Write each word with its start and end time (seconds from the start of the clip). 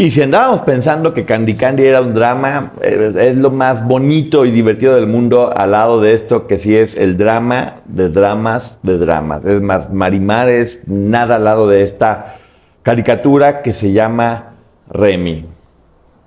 Y 0.00 0.12
si 0.12 0.22
andábamos 0.22 0.60
pensando 0.60 1.12
que 1.12 1.24
Candy 1.24 1.54
Candy 1.54 1.84
era 1.84 2.00
un 2.00 2.14
drama, 2.14 2.70
eh, 2.80 3.12
es 3.18 3.36
lo 3.36 3.50
más 3.50 3.84
bonito 3.84 4.44
y 4.44 4.52
divertido 4.52 4.94
del 4.94 5.08
mundo 5.08 5.52
al 5.52 5.72
lado 5.72 6.00
de 6.00 6.14
esto 6.14 6.46
que 6.46 6.60
sí 6.60 6.76
es 6.76 6.94
el 6.94 7.16
drama 7.16 7.82
de 7.84 8.08
dramas 8.08 8.78
de 8.84 8.96
dramas. 8.96 9.44
Es 9.44 9.60
más, 9.60 9.92
Marimar 9.92 10.50
es 10.50 10.82
nada 10.86 11.34
al 11.34 11.42
lado 11.42 11.66
de 11.66 11.82
esta 11.82 12.36
caricatura 12.84 13.60
que 13.60 13.74
se 13.74 13.90
llama 13.90 14.54
Remy. 14.88 15.46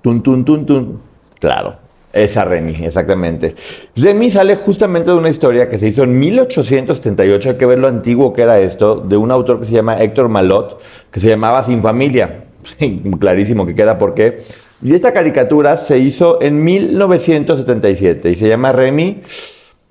Tun, 0.02 0.22
tun, 0.22 0.44
tun, 0.44 0.66
tun. 0.66 1.00
Claro, 1.40 1.76
esa 2.12 2.44
Remy, 2.44 2.84
exactamente. 2.84 3.54
Remy 3.96 4.30
sale 4.30 4.56
justamente 4.56 5.08
de 5.08 5.16
una 5.16 5.30
historia 5.30 5.70
que 5.70 5.78
se 5.78 5.88
hizo 5.88 6.02
en 6.02 6.18
1878, 6.20 7.48
hay 7.48 7.56
que 7.56 7.64
ver 7.64 7.78
lo 7.78 7.88
antiguo 7.88 8.34
que 8.34 8.42
era 8.42 8.58
esto, 8.58 8.96
de 8.96 9.16
un 9.16 9.30
autor 9.30 9.60
que 9.60 9.64
se 9.64 9.72
llama 9.72 9.96
Héctor 9.96 10.28
Malot, 10.28 10.78
que 11.10 11.20
se 11.20 11.30
llamaba 11.30 11.64
Sin 11.64 11.80
Familia. 11.80 12.51
Clarísimo 13.20 13.66
que 13.66 13.74
queda 13.74 13.98
por 13.98 14.14
qué. 14.14 14.38
Y 14.82 14.94
esta 14.94 15.12
caricatura 15.12 15.76
se 15.76 15.98
hizo 15.98 16.42
en 16.42 16.62
1977 16.62 18.30
y 18.30 18.34
se 18.34 18.48
llama 18.48 18.72
Remy, 18.72 19.20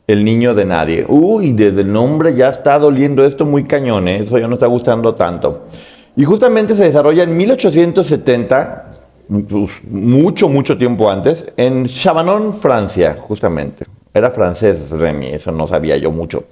el 0.07 0.25
niño 0.25 0.53
de 0.53 0.65
nadie. 0.65 1.05
Uy, 1.07 1.53
desde 1.53 1.81
el 1.81 1.93
nombre 1.93 2.35
ya 2.35 2.49
está 2.49 2.77
doliendo 2.77 3.25
esto 3.25 3.45
muy 3.45 3.63
cañón, 3.63 4.07
¿eh? 4.09 4.23
eso 4.23 4.37
ya 4.37 4.47
no 4.47 4.55
está 4.55 4.67
gustando 4.67 5.15
tanto. 5.15 5.67
Y 6.17 6.25
justamente 6.25 6.75
se 6.75 6.83
desarrolla 6.83 7.23
en 7.23 7.37
1870, 7.37 8.95
pues, 9.47 9.81
mucho, 9.89 10.49
mucho 10.49 10.77
tiempo 10.77 11.09
antes, 11.09 11.45
en 11.55 11.85
Chabanon, 11.85 12.53
Francia, 12.53 13.15
justamente. 13.17 13.85
Era 14.13 14.29
francés 14.29 14.89
Remy, 14.89 15.29
eso 15.29 15.53
no 15.53 15.67
sabía 15.67 15.95
yo 15.95 16.11
mucho. 16.11 16.43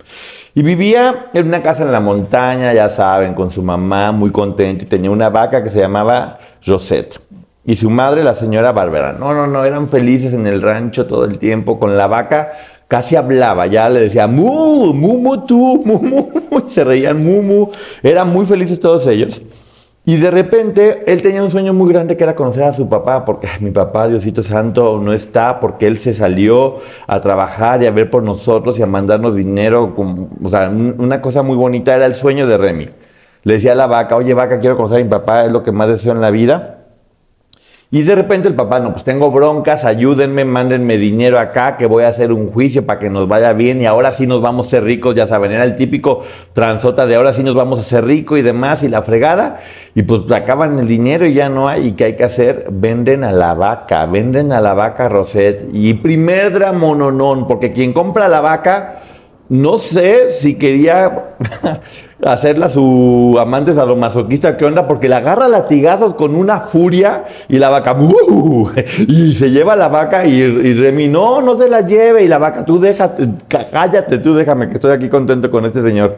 Y 0.56 0.64
vivía 0.64 1.28
en 1.34 1.48
una 1.48 1.62
casa 1.62 1.84
en 1.84 1.92
la 1.92 2.00
montaña, 2.00 2.74
ya 2.74 2.90
saben, 2.90 3.34
con 3.34 3.52
su 3.52 3.62
mamá 3.62 4.12
muy 4.12 4.32
contento 4.32 4.84
y 4.84 4.88
tenía 4.88 5.12
una 5.12 5.30
vaca 5.30 5.64
que 5.64 5.70
se 5.70 5.80
llamaba 5.80 6.40
Josette. 6.66 7.20
Y 7.66 7.76
su 7.76 7.90
madre, 7.90 8.24
la 8.24 8.34
señora 8.34 8.72
Bárbara. 8.72 9.14
No, 9.14 9.34
no, 9.34 9.46
no, 9.46 9.64
eran 9.64 9.88
felices 9.88 10.34
en 10.34 10.48
el 10.48 10.62
rancho 10.62 11.06
todo 11.06 11.26
el 11.26 11.38
tiempo 11.38 11.80
con 11.80 11.98
la 11.98 12.08
vaca. 12.08 12.54
Casi 12.88 13.16
hablaba, 13.16 13.68
ya 13.68 13.88
le 13.90 14.00
decía, 14.00 14.26
mu, 14.26 14.92
mu, 14.94 15.20
mu, 15.20 15.46
tú, 15.46 15.84
mu, 15.86 16.00
mu, 16.02 16.68
se 16.68 16.84
reían, 16.84 17.24
mu, 17.24 17.44
mu. 17.44 17.68
Eran 18.02 18.30
muy 18.30 18.48
felices 18.48 18.80
todos 18.80 19.06
ellos. 19.06 19.40
Y 20.06 20.18
de 20.18 20.32
repente 20.32 21.04
él 21.06 21.22
tenía 21.22 21.44
un 21.44 21.52
sueño 21.52 21.74
muy 21.74 21.92
grande 21.94 22.18
que 22.18 22.24
era 22.24 22.36
conocer 22.36 22.64
a 22.64 22.74
su 22.74 22.90
papá, 22.90 23.26
porque 23.26 23.48
mi 23.60 23.72
papá, 23.72 24.08
Diosito 24.08 24.42
Santo, 24.42 25.00
no 25.00 25.14
está, 25.14 25.60
porque 25.60 25.86
él 25.88 25.98
se 25.98 26.14
salió 26.14 26.78
a 27.06 27.22
trabajar 27.22 27.84
y 27.84 27.86
a 27.86 27.92
ver 27.92 28.10
por 28.10 28.24
nosotros 28.24 28.80
y 28.80 28.82
a 28.82 28.88
mandarnos 28.88 29.36
dinero. 29.36 29.94
o 30.44 30.50
sea, 30.50 30.70
una 30.70 31.22
cosa 31.22 31.44
muy 31.44 31.58
bonita 31.58 31.96
era 31.96 32.06
el 32.06 32.16
sueño 32.16 32.48
de 32.48 32.58
Remy. 32.58 32.90
Le 33.44 33.54
decía 33.54 33.74
a 33.74 33.76
la 33.76 33.88
vaca, 33.88 34.16
oye 34.16 34.34
vaca, 34.34 34.60
quiero 34.60 34.76
conocer 34.76 35.00
a 35.00 35.04
mi 35.04 35.10
papá, 35.10 35.46
es 35.46 35.52
lo 35.52 35.64
que 35.64 35.72
más 35.72 35.88
deseo 35.88 36.14
en 36.14 36.22
la 36.22 36.32
vida. 36.32 36.79
Y 37.92 38.04
de 38.04 38.14
repente 38.14 38.48
el 38.48 38.54
papá, 38.54 38.80
no, 38.80 38.92
pues 38.92 39.04
tengo 39.04 39.32
broncas, 39.32 39.84
ayúdenme, 39.84 40.46
mándenme 40.46 40.98
dinero 40.98 41.40
acá, 41.40 41.76
que 41.76 41.88
voy 41.88 42.04
a 42.04 42.10
hacer 42.10 42.32
un 42.32 42.48
juicio 42.48 42.86
para 42.86 43.00
que 43.00 43.10
nos 43.10 43.28
vaya 43.28 43.52
bien 43.54 43.82
y 43.82 43.88
ahora 43.88 44.12
sí 44.12 44.28
nos 44.28 44.42
vamos 44.42 44.68
a 44.68 44.70
ser 44.70 44.84
ricos, 44.84 45.16
ya 45.16 45.26
saben, 45.26 45.52
era 45.52 45.64
el 45.64 45.76
típico 45.76 46.24
transota 46.54 47.08
de 47.08 47.16
ahora 47.16 47.34
sí 47.34 47.42
nos 47.44 47.56
vamos 47.56 47.80
a 47.80 47.84
ser 47.84 48.06
ricos 48.06 48.38
y 48.38 48.44
demás 48.44 48.84
y 48.84 48.90
la 48.90 49.02
fregada. 49.02 49.58
Y 49.96 50.04
pues 50.04 50.32
acaban 50.32 50.78
el 50.78 50.88
dinero 50.88 51.26
y 51.26 51.34
ya 51.34 51.50
no 51.50 51.68
hay. 51.68 51.88
¿Y 51.88 51.92
qué 51.94 52.04
hay 52.06 52.16
que 52.16 52.26
hacer? 52.26 52.68
Venden 52.70 53.24
a 53.24 53.32
la 53.32 53.56
vaca, 53.56 54.06
venden 54.06 54.52
a 54.52 54.62
la 54.62 54.76
vaca 54.76 55.10
Rosette. 55.10 55.70
Y 55.74 55.96
primer 55.96 56.54
dramononón, 56.54 57.48
porque 57.48 57.72
quien 57.72 57.94
compra 57.94 58.30
la 58.30 58.42
vaca 58.42 59.02
no 59.50 59.80
sé 59.80 60.30
si 60.30 60.56
quería 60.56 61.36
hacerla 62.24 62.70
su 62.70 63.36
amante 63.40 63.74
sadomasoquista, 63.74 64.58
¿qué 64.58 64.66
onda? 64.66 64.88
Porque 64.88 65.10
la 65.10 65.18
agarra 65.18 65.48
latigado 65.48 66.16
con 66.16 66.36
una 66.36 66.60
furia 66.60 67.26
y 67.48 67.58
la 67.58 67.70
vaca, 67.70 67.94
¡uh! 68.00 68.70
y 69.08 69.34
se 69.34 69.50
lleva 69.50 69.76
la 69.76 69.88
vaca 69.88 70.26
y, 70.26 70.36
y, 70.36 70.74
Remy, 70.76 71.08
no, 71.08 71.42
no 71.42 71.58
se 71.58 71.68
la 71.68 71.82
lleve. 71.82 72.24
Y 72.24 72.28
la 72.28 72.38
vaca, 72.38 72.64
tú 72.64 72.80
déjate, 72.80 73.28
cállate, 73.48 74.20
tú 74.20 74.36
déjame, 74.36 74.70
que 74.70 74.76
estoy 74.76 74.92
aquí 74.92 75.10
contento 75.10 75.50
con 75.50 75.66
este 75.66 75.82
señor. 75.82 76.18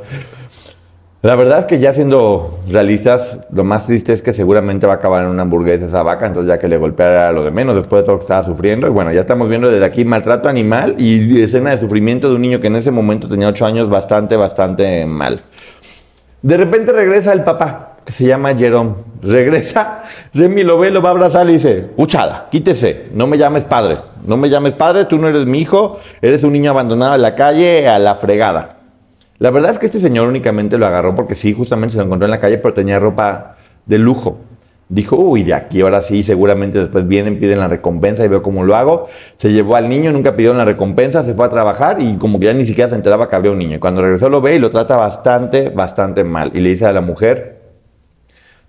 La 1.24 1.36
verdad 1.36 1.60
es 1.60 1.66
que 1.66 1.78
ya 1.78 1.94
siendo 1.94 2.62
realistas, 2.68 3.38
lo 3.52 3.64
más 3.64 3.86
triste 3.86 4.12
es 4.12 4.24
que 4.24 4.34
seguramente 4.34 4.88
va 4.88 4.94
a 4.94 4.96
acabar 4.96 5.24
en 5.24 5.30
una 5.30 5.44
hamburguesa 5.44 5.86
esa 5.86 6.02
vaca, 6.02 6.26
entonces 6.26 6.48
ya 6.50 6.58
que 6.58 6.68
le 6.68 6.78
golpeara 6.78 7.32
lo 7.32 7.44
de 7.44 7.52
menos 7.52 7.76
después 7.76 8.02
de 8.02 8.06
todo 8.06 8.14
lo 8.14 8.20
que 8.20 8.24
estaba 8.24 8.44
sufriendo. 8.44 8.88
Y 8.88 8.90
bueno, 8.90 9.14
ya 9.14 9.20
estamos 9.20 9.48
viendo 9.48 9.70
desde 9.70 9.86
aquí 9.86 10.04
maltrato 10.04 10.50
animal 10.50 10.96
y 10.98 11.40
escena 11.40 11.70
de 11.70 11.78
sufrimiento 11.78 12.28
de 12.28 12.36
un 12.36 12.42
niño 12.42 12.60
que 12.60 12.68
en 12.68 12.76
ese 12.76 12.90
momento 12.90 13.28
tenía 13.28 13.50
8 13.50 13.66
años 13.68 13.88
bastante, 13.88 14.36
bastante 14.36 15.06
mal. 15.06 15.42
De 16.42 16.58
repente 16.58 16.92
regresa 16.92 17.34
el 17.34 17.44
papá, 17.44 17.98
que 18.04 18.14
se 18.14 18.26
llama 18.26 18.56
Jerome. 18.56 18.96
Regresa, 19.22 20.02
Remy 20.34 20.64
lo 20.64 20.80
ve, 20.80 20.90
lo 20.90 21.04
va 21.04 21.10
a 21.10 21.12
abrazar 21.12 21.48
y 21.52 21.54
dice, 21.54 21.92
Uchada, 21.98 22.48
quítese, 22.50 23.10
no 23.14 23.28
me 23.28 23.38
llames 23.38 23.66
padre, 23.66 24.00
no 24.26 24.38
me 24.38 24.50
llames 24.50 24.74
padre, 24.74 25.06
tú 25.06 25.20
no 25.20 25.28
eres 25.28 25.46
mi 25.46 25.60
hijo, 25.60 26.00
eres 26.20 26.44
un 26.44 26.54
niño 26.54 26.72
abandonado 26.72 27.14
en 27.14 27.22
la 27.22 27.36
calle 27.36 27.88
a 27.88 28.00
la 28.00 28.16
fregada. 28.16 28.81
La 29.42 29.50
verdad 29.50 29.72
es 29.72 29.80
que 29.80 29.88
este 29.88 30.00
señor 30.00 30.28
únicamente 30.28 30.78
lo 30.78 30.86
agarró 30.86 31.16
porque 31.16 31.34
sí, 31.34 31.52
justamente 31.52 31.94
se 31.94 31.98
lo 31.98 32.04
encontró 32.04 32.26
en 32.26 32.30
la 32.30 32.40
calle, 32.40 32.60
pero 32.60 32.76
tenía 32.76 33.00
ropa 33.00 33.56
de 33.88 33.98
lujo. 33.98 34.38
Dijo, 34.88 35.16
uy, 35.16 35.42
de 35.42 35.56
aquí 35.56 35.82
ahora 35.82 36.04
sí, 36.04 36.22
seguramente 36.22 36.78
después 36.78 37.08
vienen, 37.08 37.40
piden 37.40 37.58
la 37.58 37.68
recompensa 37.68 38.24
y 38.24 38.28
veo 38.28 38.44
cómo 38.44 38.64
lo 38.64 38.76
hago. 38.76 39.08
Se 39.38 39.52
llevó 39.52 39.78
al 39.78 39.90
niño, 39.90 40.12
nunca 40.12 40.36
pidió 40.36 40.54
la 40.54 40.64
recompensa, 40.64 41.24
se 41.24 41.34
fue 41.34 41.48
a 41.48 41.50
trabajar 41.50 42.00
y 42.00 42.18
como 42.18 42.40
que 42.40 42.46
ya 42.46 42.54
ni 42.54 42.68
siquiera 42.68 42.88
se 42.88 42.96
enteraba 42.96 43.28
que 43.28 43.36
había 43.36 43.50
un 43.50 43.58
niño. 43.58 43.78
Y 43.78 43.80
cuando 43.80 44.04
regresó 44.04 44.30
lo 44.30 44.42
ve 44.42 44.58
y 44.58 44.60
lo 44.60 44.70
trata 44.70 44.96
bastante, 44.96 45.70
bastante 45.70 46.24
mal. 46.24 46.52
Y 46.54 46.60
le 46.60 46.70
dice 46.70 46.86
a 46.86 46.92
la 46.92 47.02
mujer, 47.02 47.61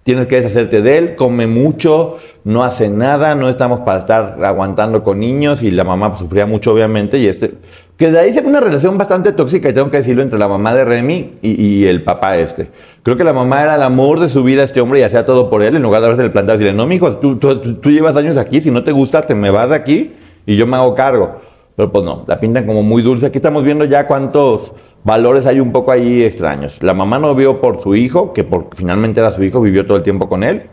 Tienes 0.04 0.26
que 0.26 0.36
deshacerte 0.36 0.82
de 0.82 0.98
él, 0.98 1.14
come 1.14 1.46
mucho, 1.46 2.16
no 2.42 2.64
hace 2.64 2.88
nada, 2.88 3.36
no 3.36 3.48
estamos 3.48 3.80
para 3.82 3.98
estar 3.98 4.44
aguantando 4.44 5.04
con 5.04 5.20
niños 5.20 5.62
y 5.62 5.70
la 5.70 5.84
mamá 5.84 6.08
pues, 6.08 6.18
sufría 6.18 6.44
mucho 6.44 6.72
obviamente 6.72 7.18
y 7.18 7.28
este, 7.28 7.54
que 7.96 8.10
de 8.10 8.18
ahí 8.18 8.32
se 8.32 8.40
una 8.40 8.58
relación 8.58 8.98
bastante 8.98 9.30
tóxica 9.30 9.68
y 9.68 9.72
tengo 9.72 9.92
que 9.92 9.98
decirlo 9.98 10.22
entre 10.22 10.40
la 10.40 10.48
mamá 10.48 10.74
de 10.74 10.84
Remy 10.84 11.38
y, 11.40 11.84
el 11.86 12.02
papá 12.02 12.36
este. 12.36 12.68
Creo 13.04 13.16
que 13.16 13.22
la 13.22 13.32
mamá 13.32 13.62
era 13.62 13.76
el 13.76 13.82
amor 13.82 14.18
de 14.18 14.28
su 14.28 14.42
vida 14.42 14.64
este 14.64 14.80
hombre 14.80 14.98
y 14.98 15.02
hacía 15.04 15.24
todo 15.24 15.48
por 15.48 15.62
él 15.62 15.76
en 15.76 15.82
lugar 15.82 16.00
de 16.00 16.06
haberse 16.06 16.24
el 16.24 16.32
plantado 16.32 16.56
y 16.56 16.64
decirle, 16.64 16.76
no 16.76 16.88
mijo, 16.88 17.18
tú, 17.18 17.36
tú, 17.36 17.56
tú 17.76 17.90
llevas 17.90 18.16
años 18.16 18.36
aquí, 18.38 18.60
si 18.60 18.72
no 18.72 18.82
te 18.82 18.90
gusta 18.90 19.22
te 19.22 19.36
me 19.36 19.50
vas 19.50 19.68
de 19.68 19.76
aquí 19.76 20.14
y 20.46 20.56
yo 20.56 20.66
me 20.66 20.76
hago 20.76 20.96
cargo. 20.96 21.36
Pero 21.76 21.92
pues 21.92 22.04
no, 22.04 22.24
la 22.26 22.38
pintan 22.38 22.66
como 22.66 22.82
muy 22.82 23.02
dulce. 23.02 23.26
Aquí 23.26 23.38
estamos 23.38 23.62
viendo 23.62 23.84
ya 23.84 24.06
cuántos 24.06 24.72
valores 25.04 25.46
hay 25.46 25.60
un 25.60 25.72
poco 25.72 25.92
ahí 25.92 26.22
extraños. 26.22 26.82
La 26.82 26.94
mamá 26.94 27.18
no 27.18 27.34
vio 27.34 27.60
por 27.60 27.82
su 27.82 27.94
hijo, 27.94 28.32
que 28.32 28.44
por, 28.44 28.68
finalmente 28.72 29.20
era 29.20 29.30
su 29.30 29.42
hijo, 29.42 29.60
vivió 29.60 29.86
todo 29.86 29.96
el 29.96 30.02
tiempo 30.02 30.28
con 30.28 30.44
él, 30.44 30.64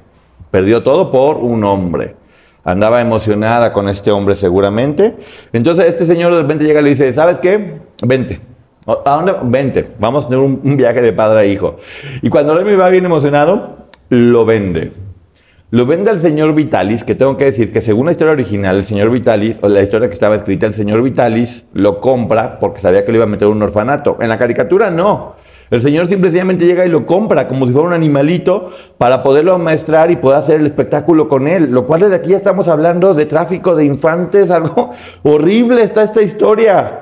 perdió 0.52 0.84
todo 0.84 1.10
por 1.10 1.38
un 1.38 1.64
hombre. 1.64 2.16
Andaba 2.64 3.02
emocionada 3.02 3.74
con 3.74 3.88
este 3.90 4.12
hombre 4.12 4.36
seguramente. 4.36 5.16
Entonces 5.54 5.88
este 5.88 6.06
señor 6.06 6.34
de 6.34 6.42
repente 6.42 6.66
llega 6.66 6.82
y 6.82 6.84
le 6.84 6.90
dice, 6.92 7.14
¿sabes 7.14 7.40
qué? 7.40 7.80
Vente. 8.06 8.42
¿A 8.86 9.22
dónde? 9.22 9.88
Vamos 10.00 10.26
a 10.26 10.28
tener 10.30 10.44
un, 10.44 10.78
viaje 10.78 11.02
de 11.02 11.14
padre 11.14 11.40
a 11.40 11.46
hijo. 11.46 11.78
Y 12.22 12.30
cuando 12.30 12.58
él 12.58 12.66
me 12.66 12.76
va 12.76 12.90
bien 12.90 13.06
emocionado, 13.06 13.88
lo 14.10 14.46
vende. 14.46 14.92
Lo 15.72 15.86
vende 15.86 16.10
al 16.10 16.20
señor 16.20 16.56
Vitalis, 16.56 17.04
que 17.04 17.14
tengo 17.14 17.38
que 17.38 17.46
decir 17.46 17.72
que 17.72 17.82
según 17.82 18.08
la 18.08 18.14
historia 18.14 18.34
original, 18.34 18.78
el 18.78 18.86
señor 18.86 19.12
Vitalis, 19.12 19.60
o 19.62 19.70
la 19.70 19.84
historia 19.84 20.10
que 20.10 20.16
estaba 20.16 20.36
escrita, 20.36 20.66
el 20.66 20.74
señor 20.74 21.04
Vitalis 21.04 21.68
lo 21.74 22.02
compra 22.02 22.58
porque 22.58 22.82
sabía 22.82 23.06
que 23.06 23.12
le 23.12 23.20
iba 23.20 23.26
a 23.26 23.30
meter 23.30 23.48
un 23.48 23.62
orfanato. 23.62 24.18
En 24.20 24.30
la 24.30 24.40
caricatura 24.40 24.90
no. 24.90 25.36
El 25.70 25.80
señor 25.82 26.08
simplemente 26.08 26.66
llega 26.66 26.88
y 26.88 26.90
lo 26.90 27.06
compra 27.06 27.48
como 27.48 27.68
si 27.68 27.74
fuera 27.74 27.90
un 27.90 27.94
animalito 27.94 28.72
para 28.98 29.22
poderlo 29.22 29.54
amaestrar 29.54 30.10
y 30.10 30.16
poder 30.16 30.40
hacer 30.40 30.60
el 30.60 30.66
espectáculo 30.66 31.30
con 31.30 31.48
él. 31.48 31.70
Lo 31.70 31.86
cual 31.86 32.02
desde 32.02 32.16
aquí 32.16 32.32
ya 32.32 32.38
estamos 32.38 32.68
hablando 32.68 33.14
de 33.14 33.28
tráfico 33.28 33.76
de 33.76 33.86
infantes, 33.86 34.50
algo 34.50 34.90
horrible 35.22 35.84
está 35.84 36.02
esta 36.02 36.24
historia. 36.24 37.02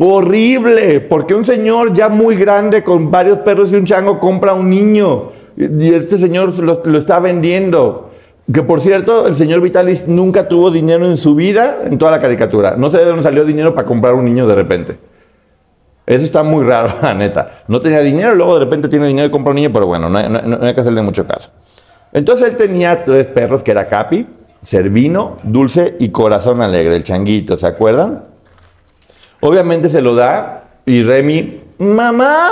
Horrible, 0.00 0.98
porque 0.98 1.34
un 1.36 1.44
señor 1.44 1.92
ya 1.92 2.08
muy 2.08 2.34
grande 2.34 2.82
con 2.82 3.08
varios 3.08 3.38
perros 3.38 3.70
y 3.70 3.76
un 3.76 3.84
chango 3.84 4.18
compra 4.18 4.50
a 4.50 4.54
un 4.54 4.68
niño 4.68 5.30
Y 5.68 5.94
este 5.94 6.18
señor 6.18 6.56
lo, 6.58 6.82
está 6.98 7.20
vendiendo. 7.20 8.10
Que 8.52 8.62
por 8.62 8.80
cierto, 8.80 9.26
el 9.26 9.36
señor 9.36 9.60
Vitalis 9.60 10.08
nunca 10.08 10.48
tuvo 10.48 10.70
dinero 10.70 11.06
en 11.06 11.16
su 11.16 11.34
vida 11.34 11.80
en 11.84 11.98
toda 11.98 12.10
la 12.10 12.20
caricatura. 12.20 12.74
No 12.76 12.90
sé 12.90 12.98
de 12.98 13.04
dónde 13.04 13.22
salió 13.22 13.44
dinero 13.44 13.74
para 13.74 13.86
comprar 13.86 14.14
un 14.14 14.24
niño 14.24 14.46
de 14.46 14.54
repente. 14.54 14.98
Eso 16.06 16.24
está 16.24 16.42
muy 16.42 16.64
raro, 16.64 16.94
la 17.02 17.14
neta. 17.14 17.62
No 17.68 17.80
tenía 17.80 18.00
dinero, 18.00 18.34
luego 18.34 18.54
de 18.58 18.64
repente 18.64 18.88
tiene 18.88 19.06
dinero 19.06 19.28
y 19.28 19.30
compra 19.30 19.50
un 19.50 19.56
niño, 19.56 19.70
pero 19.72 19.86
bueno, 19.86 20.08
no 20.08 20.18
hay, 20.18 20.28
no- 20.28 20.40
no 20.42 20.66
hay 20.66 20.74
que 20.74 20.80
hacerle 20.80 21.02
mucho 21.02 21.26
caso. 21.26 21.50
Entonces 22.12 22.48
él 22.48 22.56
tenía 22.56 23.04
tres 23.04 23.28
perros, 23.28 23.62
que 23.62 23.70
era 23.70 23.86
Capi, 23.88 24.26
Servino, 24.62 25.36
Dulce 25.44 25.96
y 26.00 26.08
Corazón 26.08 26.60
Alegre, 26.62 26.96
el 26.96 27.04
changuito, 27.04 27.56
¿se 27.56 27.66
acuerdan? 27.68 28.24
Obviamente 29.40 29.88
se 29.88 30.02
lo 30.02 30.14
da 30.16 30.64
y 30.84 31.02
Remy, 31.02 31.60
mamá, 31.78 32.48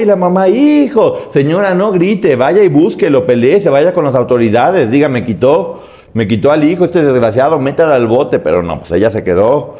y 0.00 0.04
la 0.04 0.16
mamá, 0.16 0.48
hijo, 0.48 1.16
señora, 1.30 1.74
no 1.74 1.92
grite, 1.92 2.36
vaya 2.36 2.62
y 2.62 2.68
búsquelo, 2.68 3.26
pelee, 3.26 3.60
se 3.60 3.70
vaya 3.70 3.92
con 3.92 4.04
las 4.04 4.14
autoridades, 4.14 4.90
diga, 4.90 5.08
me 5.08 5.24
quitó, 5.24 5.82
me 6.14 6.26
quitó 6.26 6.50
al 6.50 6.64
hijo 6.64 6.84
este 6.84 7.02
desgraciado, 7.02 7.58
métala 7.58 7.94
al 7.94 8.06
bote, 8.06 8.38
pero 8.38 8.62
no, 8.62 8.80
pues 8.80 8.92
ella 8.92 9.10
se 9.10 9.22
quedó 9.22 9.76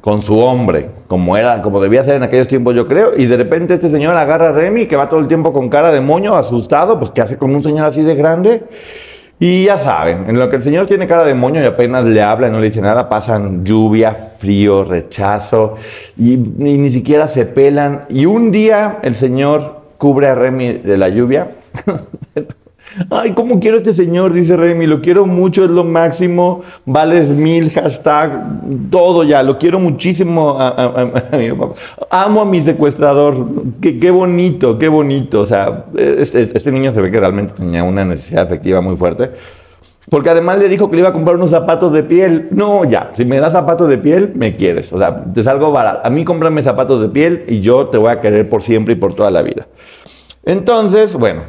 con 0.00 0.22
su 0.22 0.38
hombre, 0.38 0.90
como 1.08 1.36
era, 1.36 1.62
como 1.62 1.80
debía 1.80 2.04
ser 2.04 2.16
en 2.16 2.22
aquellos 2.22 2.48
tiempos, 2.48 2.76
yo 2.76 2.86
creo, 2.86 3.16
y 3.16 3.26
de 3.26 3.36
repente 3.36 3.74
este 3.74 3.90
señor 3.90 4.14
agarra 4.14 4.50
a 4.50 4.52
Remy, 4.52 4.86
que 4.86 4.96
va 4.96 5.08
todo 5.08 5.20
el 5.20 5.26
tiempo 5.26 5.52
con 5.52 5.68
cara 5.68 5.90
de 5.90 6.00
moño, 6.00 6.34
asustado, 6.34 6.98
pues 6.98 7.10
¿qué 7.10 7.22
hace 7.22 7.36
con 7.36 7.54
un 7.54 7.62
señor 7.62 7.86
así 7.86 8.02
de 8.02 8.14
grande? 8.14 8.62
Y 9.38 9.64
ya 9.64 9.76
saben, 9.76 10.24
en 10.28 10.38
lo 10.38 10.48
que 10.48 10.56
el 10.56 10.62
señor 10.62 10.86
tiene 10.86 11.06
cara 11.06 11.24
de 11.24 11.34
moño 11.34 11.60
y 11.60 11.66
apenas 11.66 12.06
le 12.06 12.22
habla 12.22 12.48
y 12.48 12.50
no 12.50 12.58
le 12.58 12.66
dice 12.66 12.80
nada, 12.80 13.08
pasan 13.08 13.64
lluvia, 13.66 14.14
frío, 14.14 14.82
rechazo, 14.82 15.74
y, 16.16 16.32
y 16.32 16.38
ni 16.78 16.90
siquiera 16.90 17.28
se 17.28 17.44
pelan. 17.44 18.06
Y 18.08 18.24
un 18.24 18.50
día 18.50 18.98
el 19.02 19.14
señor 19.14 19.82
cubre 19.98 20.28
a 20.28 20.34
Remy 20.34 20.78
de 20.78 20.96
la 20.96 21.10
lluvia. 21.10 21.50
Ay, 23.10 23.32
¿cómo 23.32 23.60
quiero 23.60 23.76
a 23.76 23.78
este 23.78 23.92
señor? 23.92 24.32
Dice 24.32 24.56
Remy, 24.56 24.86
lo 24.86 25.00
quiero 25.00 25.26
mucho, 25.26 25.64
es 25.64 25.70
lo 25.70 25.84
máximo, 25.84 26.62
vales 26.84 27.28
mil, 27.28 27.70
hashtag, 27.70 28.90
todo 28.90 29.22
ya, 29.24 29.42
lo 29.42 29.58
quiero 29.58 29.78
muchísimo. 29.78 30.56
Amo 32.10 32.40
a 32.40 32.44
mi 32.44 32.62
secuestrador, 32.62 33.46
qué, 33.80 34.10
bonito, 34.10 34.78
qué 34.78 34.88
bonito. 34.88 35.40
O 35.42 35.46
sea, 35.46 35.86
es- 35.96 36.34
es- 36.34 36.54
este 36.54 36.72
niño 36.72 36.92
se 36.92 37.00
ve 37.00 37.10
que 37.10 37.20
realmente 37.20 37.54
tenía 37.54 37.84
una 37.84 38.04
necesidad 38.04 38.44
afectiva 38.44 38.80
muy 38.80 38.96
fuerte. 38.96 39.30
Porque 40.08 40.30
además 40.30 40.58
le 40.58 40.68
dijo 40.68 40.88
que 40.88 40.94
le 40.94 41.00
iba 41.00 41.08
a 41.08 41.12
comprar 41.12 41.34
unos 41.36 41.50
zapatos 41.50 41.92
de 41.92 42.04
piel. 42.04 42.46
No, 42.52 42.84
ya, 42.84 43.10
si 43.16 43.24
me 43.24 43.40
das 43.40 43.52
zapatos 43.52 43.88
de 43.88 43.98
piel, 43.98 44.32
me 44.36 44.54
quieres. 44.54 44.92
O 44.92 44.98
sea, 44.98 45.24
te 45.34 45.42
salgo 45.42 45.72
barato. 45.72 46.06
A 46.06 46.10
mí 46.10 46.24
cómprame 46.24 46.62
zapatos 46.62 47.02
de 47.02 47.08
piel 47.08 47.44
y 47.48 47.58
yo 47.60 47.88
te 47.88 47.98
voy 47.98 48.10
a 48.10 48.20
querer 48.20 48.48
por 48.48 48.62
siempre 48.62 48.94
y 48.94 48.96
por 48.96 49.14
toda 49.16 49.32
la 49.32 49.42
vida. 49.42 49.66
Entonces, 50.44 51.16
bueno, 51.16 51.42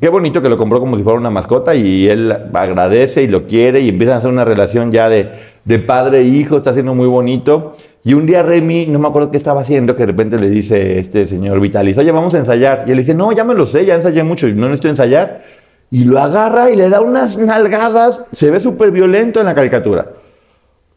Qué 0.00 0.08
bonito 0.08 0.42
que 0.42 0.48
lo 0.48 0.58
compró 0.58 0.80
como 0.80 0.96
si 0.96 1.02
fuera 1.02 1.18
una 1.18 1.30
mascota 1.30 1.74
y 1.74 2.08
él 2.08 2.32
agradece 2.52 3.22
y 3.22 3.28
lo 3.28 3.46
quiere 3.46 3.80
y 3.80 3.88
empiezan 3.88 4.14
a 4.14 4.18
hacer 4.18 4.30
una 4.30 4.44
relación 4.44 4.90
ya 4.90 5.08
de, 5.08 5.30
de 5.64 5.78
padre 5.78 6.20
e 6.20 6.24
hijo, 6.24 6.56
está 6.56 6.72
siendo 6.72 6.94
muy 6.94 7.06
bonito. 7.06 7.72
Y 8.02 8.14
un 8.14 8.26
día 8.26 8.42
Remy, 8.42 8.86
no 8.86 8.98
me 8.98 9.08
acuerdo 9.08 9.30
qué 9.30 9.36
estaba 9.36 9.60
haciendo, 9.60 9.96
que 9.96 10.02
de 10.02 10.06
repente 10.06 10.38
le 10.38 10.48
dice 10.48 10.98
este 10.98 11.26
señor 11.26 11.60
Vitalis, 11.60 11.98
oye, 11.98 12.10
vamos 12.10 12.34
a 12.34 12.38
ensayar. 12.38 12.84
Y 12.86 12.92
él 12.92 12.98
dice, 12.98 13.14
no, 13.14 13.32
ya 13.32 13.44
me 13.44 13.54
lo 13.54 13.66
sé, 13.66 13.84
ya 13.84 13.94
ensayé 13.94 14.22
mucho 14.22 14.48
no 14.48 14.66
necesito 14.66 14.88
ensayar. 14.88 15.42
Y 15.90 16.04
lo 16.04 16.20
agarra 16.20 16.70
y 16.70 16.76
le 16.76 16.88
da 16.88 17.00
unas 17.00 17.38
nalgadas, 17.38 18.22
se 18.32 18.50
ve 18.50 18.60
súper 18.60 18.90
violento 18.90 19.40
en 19.40 19.46
la 19.46 19.54
caricatura. 19.54 20.06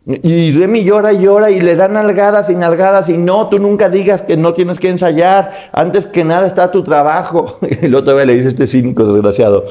Y 0.05 0.51
Remy 0.53 0.83
llora 0.83 1.13
y 1.13 1.21
llora 1.21 1.51
y 1.51 1.59
le 1.59 1.75
da 1.75 1.87
nalgadas 1.87 2.49
y 2.49 2.55
nalgadas 2.55 3.09
y 3.09 3.17
no, 3.17 3.47
tú 3.47 3.59
nunca 3.59 3.89
digas 3.89 4.21
que 4.21 4.37
no 4.37 4.53
tienes 4.53 4.79
que 4.79 4.89
ensayar, 4.89 5.51
antes 5.71 6.07
que 6.07 6.23
nada 6.23 6.47
está 6.47 6.71
tu 6.71 6.83
trabajo. 6.83 7.59
Y 7.81 7.87
luego 7.87 8.05
todavía 8.05 8.25
le 8.25 8.35
dice 8.35 8.49
este 8.49 8.65
cínico 8.65 9.05
desgraciado, 9.05 9.65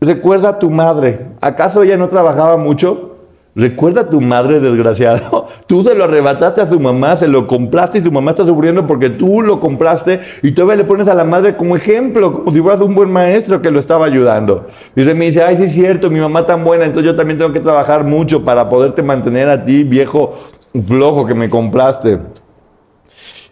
recuerda 0.00 0.50
a 0.50 0.58
tu 0.58 0.70
madre, 0.70 1.28
¿acaso 1.40 1.82
ella 1.82 1.96
no 1.96 2.08
trabajaba 2.08 2.56
mucho? 2.56 3.17
Recuerda 3.54 4.02
a 4.02 4.08
tu 4.08 4.20
madre 4.20 4.60
desgraciado, 4.60 5.46
tú 5.66 5.82
se 5.82 5.94
lo 5.94 6.04
arrebataste 6.04 6.60
a 6.60 6.66
su 6.66 6.78
mamá, 6.78 7.16
se 7.16 7.26
lo 7.26 7.46
compraste 7.46 7.98
y 7.98 8.02
su 8.02 8.12
mamá 8.12 8.30
está 8.30 8.44
sufriendo 8.46 8.86
porque 8.86 9.10
tú 9.10 9.42
lo 9.42 9.58
compraste 9.58 10.20
y 10.42 10.52
todavía 10.52 10.76
le 10.76 10.84
pones 10.84 11.08
a 11.08 11.14
la 11.14 11.24
madre 11.24 11.56
como 11.56 11.74
ejemplo, 11.74 12.32
como 12.32 12.52
si 12.52 12.60
fueras 12.60 12.80
un 12.80 12.94
buen 12.94 13.10
maestro 13.10 13.60
que 13.60 13.70
lo 13.70 13.80
estaba 13.80 14.06
ayudando. 14.06 14.66
Y 14.94 15.02
Remy 15.02 15.26
dice, 15.26 15.42
ay 15.42 15.56
sí 15.56 15.64
es 15.64 15.72
cierto, 15.72 16.10
mi 16.10 16.20
mamá 16.20 16.46
tan 16.46 16.62
buena, 16.62 16.84
entonces 16.84 17.06
yo 17.10 17.16
también 17.16 17.38
tengo 17.38 17.52
que 17.52 17.60
trabajar 17.60 18.04
mucho 18.04 18.44
para 18.44 18.68
poderte 18.68 19.02
mantener 19.02 19.48
a 19.48 19.64
ti, 19.64 19.82
viejo 19.82 20.34
flojo 20.86 21.26
que 21.26 21.34
me 21.34 21.50
compraste. 21.50 22.18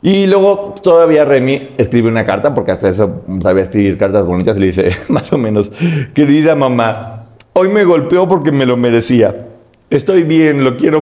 Y 0.02 0.26
luego 0.26 0.74
todavía 0.82 1.24
Remy 1.24 1.70
escribe 1.78 2.08
una 2.08 2.24
carta, 2.24 2.54
porque 2.54 2.70
hasta 2.70 2.88
eso 2.90 3.22
sabía 3.42 3.64
escribir 3.64 3.96
cartas 3.96 4.24
bonitas, 4.24 4.56
y 4.56 4.60
le 4.60 4.66
dice, 4.66 4.90
más 5.08 5.32
o 5.32 5.38
menos, 5.38 5.70
querida 6.14 6.54
mamá, 6.54 7.24
hoy 7.54 7.68
me 7.68 7.84
golpeó 7.84 8.28
porque 8.28 8.52
me 8.52 8.66
lo 8.66 8.76
merecía. 8.76 9.45
Estoy 9.90 10.24
bien, 10.24 10.64
lo 10.64 10.76
quiero. 10.76 11.00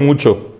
Mucho. 0.00 0.50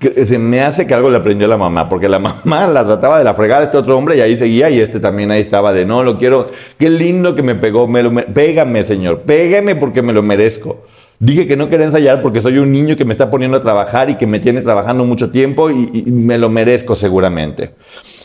Que 0.00 0.26
se 0.26 0.38
me 0.38 0.60
hace 0.62 0.86
que 0.86 0.94
algo 0.94 1.10
le 1.10 1.18
aprendió 1.18 1.46
a 1.46 1.50
la 1.50 1.56
mamá, 1.56 1.88
porque 1.88 2.08
la 2.08 2.18
mamá 2.44 2.66
la 2.66 2.84
trataba 2.84 3.18
de 3.18 3.24
la 3.24 3.34
fregada 3.34 3.62
este 3.64 3.76
otro 3.76 3.96
hombre 3.96 4.16
y 4.16 4.20
ahí 4.20 4.36
seguía 4.36 4.70
y 4.70 4.80
este 4.80 4.98
también 5.00 5.30
ahí 5.30 5.42
estaba 5.42 5.72
de 5.72 5.84
no, 5.84 6.02
lo 6.02 6.18
quiero, 6.18 6.46
qué 6.78 6.88
lindo 6.90 7.34
que 7.34 7.42
me 7.42 7.54
pegó, 7.54 7.86
me 7.86 8.02
lo, 8.02 8.10
me- 8.10 8.22
pégame 8.22 8.84
señor, 8.84 9.20
pégame 9.20 9.76
porque 9.76 10.02
me 10.02 10.12
lo 10.12 10.22
merezco. 10.22 10.84
Dije 11.20 11.46
que 11.46 11.56
no 11.56 11.68
quería 11.68 11.86
ensayar 11.86 12.20
porque 12.20 12.40
soy 12.40 12.58
un 12.58 12.72
niño 12.72 12.96
que 12.96 13.04
me 13.04 13.12
está 13.12 13.30
poniendo 13.30 13.58
a 13.58 13.60
trabajar 13.60 14.10
y 14.10 14.16
que 14.16 14.26
me 14.26 14.40
tiene 14.40 14.62
trabajando 14.62 15.04
mucho 15.04 15.30
tiempo 15.30 15.70
y, 15.70 15.90
y 15.92 16.10
me 16.10 16.36
lo 16.38 16.48
merezco 16.48 16.96
seguramente. 16.96 17.74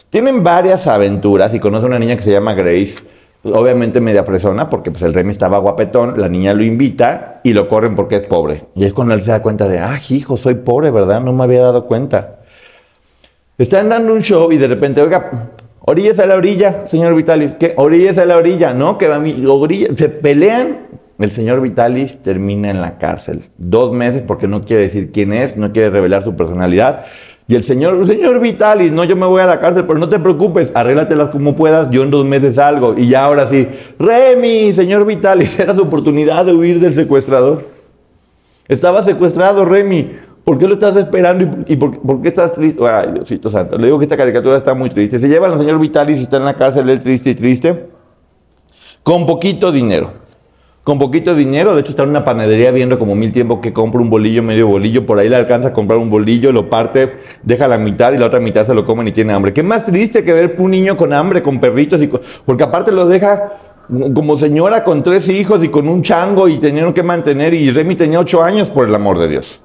Tienen 0.09 0.41
varias 0.43 0.87
aventuras 0.87 1.53
y 1.53 1.59
conoce 1.59 1.85
a 1.85 1.89
una 1.89 1.99
niña 1.99 2.15
que 2.15 2.23
se 2.23 2.31
llama 2.31 2.55
Grace, 2.55 2.95
obviamente 3.43 4.01
media 4.01 4.23
fresona, 4.23 4.69
porque 4.69 4.91
pues 4.91 5.03
el 5.03 5.13
Remy 5.13 5.31
estaba 5.31 5.57
guapetón, 5.57 6.19
la 6.19 6.29
niña 6.29 6.53
lo 6.53 6.63
invita 6.63 7.41
y 7.43 7.53
lo 7.53 7.67
corren 7.67 7.95
porque 7.95 8.17
es 8.17 8.23
pobre. 8.23 8.63
Y 8.75 8.85
es 8.85 8.93
cuando 8.93 9.13
él 9.13 9.23
se 9.23 9.31
da 9.31 9.41
cuenta 9.41 9.67
de, 9.67 9.79
ah, 9.79 9.99
hijo, 10.09 10.37
soy 10.37 10.55
pobre, 10.55 10.91
¿verdad? 10.91 11.21
No 11.21 11.33
me 11.33 11.43
había 11.43 11.61
dado 11.61 11.85
cuenta. 11.85 12.39
Están 13.57 13.89
dando 13.89 14.13
un 14.13 14.21
show 14.21 14.51
y 14.51 14.57
de 14.57 14.67
repente, 14.67 15.01
oiga, 15.01 15.51
orillas 15.81 16.19
a 16.19 16.25
la 16.25 16.35
orilla, 16.35 16.85
señor 16.87 17.15
Vitalis. 17.15 17.55
¿Qué? 17.55 17.73
Orillas 17.77 18.17
a 18.17 18.25
la 18.25 18.37
orilla, 18.37 18.73
¿no? 18.73 18.97
Que 18.97 19.07
va 19.07 19.19
mi 19.19 19.45
orilla. 19.45 19.87
Se 19.95 20.09
pelean. 20.09 20.87
El 21.17 21.31
señor 21.31 21.61
Vitalis 21.61 22.21
termina 22.21 22.69
en 22.69 22.79
la 22.79 22.99
cárcel. 22.99 23.41
Dos 23.57 23.91
meses 23.91 24.21
porque 24.21 24.47
no 24.47 24.61
quiere 24.61 24.83
decir 24.83 25.11
quién 25.11 25.33
es, 25.33 25.57
no 25.57 25.71
quiere 25.71 25.89
revelar 25.89 26.23
su 26.23 26.35
personalidad. 26.35 27.05
Y 27.49 27.55
el 27.55 27.63
señor, 27.63 28.05
señor 28.05 28.41
Vitalis, 28.41 28.91
no, 28.91 29.05
yo 29.05 29.15
me 29.15 29.25
voy 29.25 29.41
a 29.41 29.45
la 29.45 29.61
cárcel, 29.61 29.85
pero 29.85 29.99
no 29.99 30.09
te 30.09 30.19
preocupes, 30.19 30.71
arréglatelas 30.75 31.29
como 31.29 31.55
puedas, 31.55 31.89
yo 31.89 32.03
en 32.03 32.11
dos 32.11 32.25
meses 32.25 32.55
salgo. 32.55 32.93
Y 32.97 33.07
ya 33.07 33.23
ahora 33.23 33.47
sí, 33.47 33.67
Remy, 33.97 34.73
señor 34.73 35.05
Vitalis, 35.05 35.57
era 35.59 35.73
su 35.73 35.83
oportunidad 35.83 36.45
de 36.45 36.53
huir 36.53 36.81
del 36.81 36.93
secuestrador. 36.93 37.65
Estaba 38.67 39.01
secuestrado, 39.01 39.63
Remy. 39.63 40.27
¿Por 40.43 40.57
qué 40.57 40.67
lo 40.67 40.75
estás 40.75 40.95
esperando 40.95 41.45
y, 41.67 41.75
por 41.75 42.21
qué 42.21 42.29
estás 42.29 42.53
triste? 42.53 42.81
Ay, 42.85 43.11
Diosito 43.13 43.49
Santo. 43.49 43.77
Le 43.77 43.87
digo 43.87 43.99
que 43.99 44.05
esta 44.05 44.15
caricatura 44.15 44.57
está 44.57 44.73
muy 44.73 44.89
triste. 44.89 45.19
Se 45.19 45.27
llevan 45.27 45.51
al 45.51 45.57
señor 45.57 45.79
Vitalis 45.79 46.19
y 46.19 46.23
está 46.23 46.37
en 46.37 46.45
la 46.45 46.53
cárcel, 46.53 46.89
él 46.89 46.99
triste 46.99 47.31
y 47.31 47.35
triste, 47.35 47.87
con 49.03 49.25
poquito 49.25 49.71
dinero. 49.71 50.11
Con 50.87 50.99
poquito 50.99 51.35
dinero, 51.35 51.75
de 51.75 51.81
hecho 51.81 51.89
está 51.89 52.03
en 52.03 52.11
una 52.11 52.23
panadería 52.23 52.71
viendo 52.71 52.97
como 52.97 53.13
mil 53.13 53.33
tiempo 53.33 53.59
que 53.59 53.73
compra 53.73 53.99
un 53.99 54.09
bolillo, 54.09 54.41
medio 54.41 54.67
bolillo, 54.67 55.05
por 55.05 55.19
ahí 55.19 55.27
le 55.27 55.35
alcanza 55.35 55.67
a 55.67 55.73
comprar 55.73 55.99
un 55.99 56.09
bolillo, 56.09 56.53
lo 56.53 56.69
parte, 56.69 57.17
deja 57.43 57.67
la 57.67 57.77
mitad 57.77 58.13
y 58.13 58.17
la 58.17 58.27
otra 58.27 58.39
mitad 58.39 58.65
se 58.65 58.73
lo 58.73 58.85
comen 58.85 59.05
y 59.09 59.11
tiene 59.11 59.33
hambre. 59.33 59.51
¿Qué 59.51 59.63
más 59.63 59.83
triste 59.83 60.23
que 60.23 60.31
ver 60.31 60.55
un 60.57 60.71
niño 60.71 60.95
con 60.95 61.11
hambre, 61.11 61.43
con 61.43 61.59
perritos? 61.59 62.01
Y 62.01 62.07
con- 62.07 62.21
porque 62.45 62.63
aparte 62.63 62.93
lo 62.93 63.05
deja 63.05 63.51
como 64.15 64.37
señora 64.37 64.85
con 64.85 65.03
tres 65.03 65.27
hijos 65.27 65.61
y 65.61 65.67
con 65.67 65.89
un 65.89 66.03
chango 66.03 66.47
y 66.47 66.57
tenían 66.57 66.93
que 66.93 67.03
mantener 67.03 67.53
y 67.53 67.69
Remy 67.69 67.95
tenía 67.95 68.21
ocho 68.21 68.41
años 68.41 68.69
por 68.69 68.87
el 68.87 68.95
amor 68.95 69.19
de 69.19 69.27
Dios. 69.27 69.61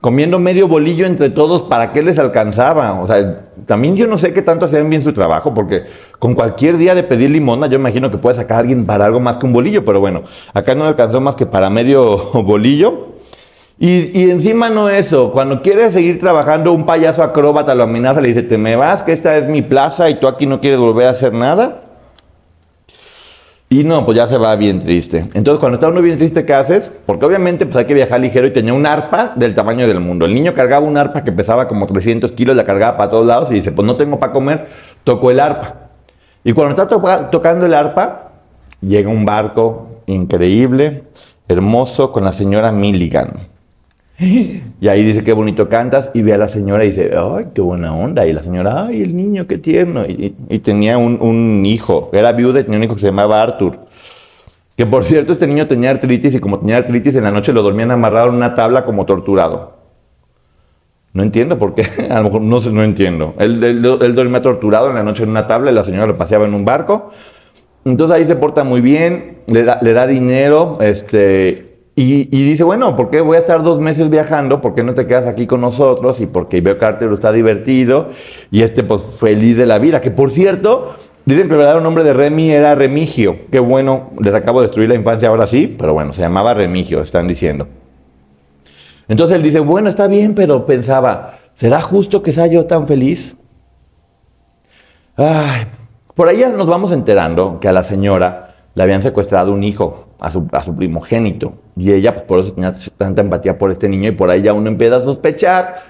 Comiendo 0.00 0.38
medio 0.38 0.66
bolillo 0.66 1.04
entre 1.04 1.28
todos, 1.28 1.62
¿para 1.64 1.92
qué 1.92 2.02
les 2.02 2.18
alcanzaba? 2.18 3.02
O 3.02 3.06
sea, 3.06 3.48
también 3.66 3.96
yo 3.96 4.06
no 4.06 4.16
sé 4.16 4.32
qué 4.32 4.40
tanto 4.40 4.64
hacían 4.64 4.88
bien 4.88 5.02
su 5.02 5.12
trabajo, 5.12 5.52
porque 5.52 5.84
con 6.18 6.34
cualquier 6.34 6.78
día 6.78 6.94
de 6.94 7.02
pedir 7.02 7.28
limosna, 7.28 7.66
yo 7.66 7.76
imagino 7.76 8.10
que 8.10 8.16
puede 8.16 8.36
sacar 8.36 8.56
a 8.56 8.60
alguien 8.60 8.86
para 8.86 9.04
algo 9.04 9.20
más 9.20 9.36
que 9.36 9.44
un 9.44 9.52
bolillo, 9.52 9.84
pero 9.84 10.00
bueno, 10.00 10.22
acá 10.54 10.74
no 10.74 10.84
alcanzó 10.84 11.20
más 11.20 11.34
que 11.36 11.44
para 11.44 11.68
medio 11.68 12.16
bolillo. 12.32 13.08
Y, 13.78 14.18
y 14.18 14.30
encima 14.30 14.70
no 14.70 14.88
eso, 14.88 15.32
cuando 15.32 15.60
quiere 15.60 15.90
seguir 15.90 16.18
trabajando, 16.18 16.72
un 16.72 16.86
payaso 16.86 17.22
acróbata 17.22 17.74
lo 17.74 17.82
amenaza, 17.82 18.22
le 18.22 18.28
dice, 18.28 18.42
te 18.42 18.56
me 18.56 18.76
vas, 18.76 19.02
que 19.02 19.12
esta 19.12 19.36
es 19.36 19.48
mi 19.48 19.60
plaza 19.60 20.08
y 20.08 20.18
tú 20.18 20.28
aquí 20.28 20.46
no 20.46 20.62
quieres 20.62 20.80
volver 20.80 21.08
a 21.08 21.10
hacer 21.10 21.34
nada. 21.34 21.89
Y 23.72 23.84
no, 23.84 24.04
pues 24.04 24.16
ya 24.16 24.26
se 24.26 24.36
va 24.36 24.56
bien 24.56 24.80
triste. 24.80 25.30
Entonces, 25.32 25.60
cuando 25.60 25.76
está 25.76 25.86
uno 25.86 26.02
bien 26.02 26.18
triste, 26.18 26.44
¿qué 26.44 26.54
haces? 26.54 26.90
Porque 27.06 27.24
obviamente 27.24 27.66
pues 27.66 27.76
hay 27.76 27.84
que 27.84 27.94
viajar 27.94 28.20
ligero 28.20 28.48
y 28.48 28.52
tenía 28.52 28.74
un 28.74 28.84
arpa 28.84 29.32
del 29.36 29.54
tamaño 29.54 29.86
del 29.86 30.00
mundo. 30.00 30.26
El 30.26 30.34
niño 30.34 30.54
cargaba 30.54 30.84
un 30.84 30.96
arpa 30.96 31.22
que 31.22 31.30
pesaba 31.30 31.68
como 31.68 31.86
300 31.86 32.32
kilos, 32.32 32.56
la 32.56 32.64
cargaba 32.64 32.96
para 32.96 33.12
todos 33.12 33.24
lados 33.24 33.48
y 33.52 33.54
dice, 33.54 33.70
pues 33.70 33.86
no 33.86 33.94
tengo 33.94 34.18
para 34.18 34.32
comer, 34.32 34.66
toco 35.04 35.30
el 35.30 35.38
arpa. 35.38 35.90
Y 36.42 36.52
cuando 36.52 36.70
está 36.72 36.88
to 36.88 37.00
tocando 37.30 37.64
el 37.64 37.74
arpa, 37.74 38.32
llega 38.80 39.08
un 39.08 39.24
barco 39.24 40.02
increíble, 40.06 41.04
hermoso, 41.46 42.10
con 42.10 42.24
la 42.24 42.32
señora 42.32 42.72
Milligan. 42.72 43.49
Y 44.80 44.88
ahí 44.88 45.04
dice, 45.04 45.24
qué 45.24 45.32
bonito 45.32 45.68
cantas, 45.68 46.10
y 46.14 46.22
ve 46.22 46.32
a 46.32 46.38
la 46.38 46.48
señora 46.48 46.84
y 46.84 46.88
dice, 46.88 47.10
ay, 47.16 47.48
qué 47.54 47.60
buena 47.60 47.94
onda. 47.94 48.26
Y 48.26 48.32
la 48.32 48.42
señora, 48.42 48.86
ay, 48.86 49.02
el 49.02 49.14
niño, 49.14 49.46
qué 49.46 49.58
tierno. 49.58 50.04
Y, 50.06 50.30
tenía 50.60 50.96
un, 50.98 51.64
hijo, 51.66 52.10
era 52.12 52.32
viuda 52.32 52.60
y 52.60 52.64
tenía 52.64 52.78
un 52.78 52.84
hijo 52.84 52.94
que 52.94 53.00
se 53.00 53.06
llamaba 53.08 53.42
Arthur. 53.42 53.80
Que 54.76 54.86
por 54.86 55.04
cierto, 55.04 55.32
este 55.32 55.46
niño 55.46 55.66
tenía 55.66 55.90
artritis 55.90 56.34
y 56.34 56.40
como 56.40 56.60
tenía 56.60 56.78
artritis, 56.78 57.14
en 57.16 57.24
la 57.24 57.30
noche 57.30 57.52
lo 57.52 57.62
dormían 57.62 57.90
amarrado 57.90 58.28
en 58.28 58.36
una 58.36 58.54
tabla 58.54 58.86
como 58.86 59.04
torturado. 59.04 59.78
No 61.12 61.22
entiendo 61.22 61.58
por 61.58 61.74
qué, 61.74 61.84
a 62.10 62.18
lo 62.18 62.24
mejor 62.24 62.40
no, 62.42 62.60
no 62.60 62.82
entiendo. 62.82 63.34
Él, 63.38 63.62
él, 63.62 63.82
dormía 64.14 64.40
torturado 64.40 64.88
en 64.88 64.94
la 64.94 65.02
noche 65.02 65.24
en 65.24 65.30
una 65.30 65.46
tabla 65.46 65.70
y 65.70 65.74
la 65.74 65.84
señora 65.84 66.06
lo 66.06 66.16
paseaba 66.16 66.46
en 66.46 66.54
un 66.54 66.64
barco. 66.64 67.10
Entonces 67.84 68.16
ahí 68.16 68.26
se 68.26 68.36
porta 68.36 68.64
muy 68.64 68.80
bien, 68.80 69.38
le 69.46 69.64
da, 69.64 69.78
le 69.82 69.92
da 69.92 70.06
dinero, 70.06 70.78
este, 70.80 71.69
y, 71.96 72.24
dice, 72.24 72.64
bueno, 72.64 72.96
¿por 72.96 73.10
qué 73.10 73.20
voy 73.20 73.36
a 73.36 73.40
estar 73.40 73.62
dos 73.62 73.78
meses 73.80 74.08
viajando? 74.08 74.60
¿Por 74.60 74.74
qué 74.74 74.82
no 74.82 74.94
te 74.94 75.06
quedas 75.06 75.26
aquí 75.26 75.46
con 75.46 75.60
nosotros? 75.60 76.20
Y 76.20 76.26
porque 76.26 76.60
veo 76.60 76.78
que 76.78 76.84
Arturo 76.84 77.14
está 77.14 77.30
divertido 77.30 78.08
y 78.50 78.62
este 78.62 78.84
pues 78.84 79.18
feliz 79.20 79.56
de 79.56 79.66
la 79.66 79.78
vida. 79.78 80.00
Que 80.00 80.10
por 80.10 80.30
cierto, 80.30 80.94
dicen 81.26 81.48
que 81.48 81.52
el 81.52 81.58
verdadero 81.58 81.82
nombre 81.82 82.02
de 82.04 82.14
Remy 82.14 82.52
era 82.52 82.74
Remigio. 82.74 83.36
Qué 83.50 83.58
bueno, 83.58 84.10
les 84.18 84.34
acabo 84.34 84.60
de 84.60 84.68
destruir 84.68 84.88
la 84.88 84.94
infancia 84.94 85.28
ahora 85.28 85.46
sí, 85.46 85.76
pero 85.78 85.92
bueno, 85.92 86.12
se 86.12 86.22
llamaba 86.22 86.54
Remigio, 86.54 87.02
están 87.02 87.28
diciendo. 87.28 87.68
Entonces 89.06 89.36
él 89.36 89.42
dice, 89.42 89.60
bueno, 89.60 89.90
está 89.90 90.06
bien, 90.06 90.34
pero 90.34 90.64
pensaba, 90.64 91.38
¿será 91.54 91.82
justo 91.82 92.22
que 92.22 92.32
sea 92.32 92.46
yo 92.46 92.64
tan 92.64 92.86
feliz? 92.86 93.36
Ay, 95.16 95.66
por 96.14 96.28
ahí 96.28 96.42
nos 96.56 96.66
vamos 96.66 96.92
enterando 96.92 97.58
que 97.60 97.68
a 97.68 97.72
la 97.72 97.82
señora 97.82 98.49
le 98.74 98.82
habían 98.82 99.02
secuestrado 99.02 99.52
un 99.52 99.64
hijo, 99.64 100.08
a 100.20 100.30
su, 100.30 100.46
a 100.52 100.62
su 100.62 100.74
primogénito. 100.74 101.54
Y 101.76 101.92
ella, 101.92 102.14
pues 102.14 102.24
por 102.24 102.38
eso 102.38 102.52
tenía 102.52 102.72
tanta 102.96 103.22
empatía 103.22 103.58
por 103.58 103.70
este 103.70 103.88
niño 103.88 104.08
y 104.08 104.12
por 104.12 104.30
ahí 104.30 104.42
ya 104.42 104.52
uno 104.52 104.68
empieza 104.68 104.96
a 104.96 105.02
sospechar 105.02 105.82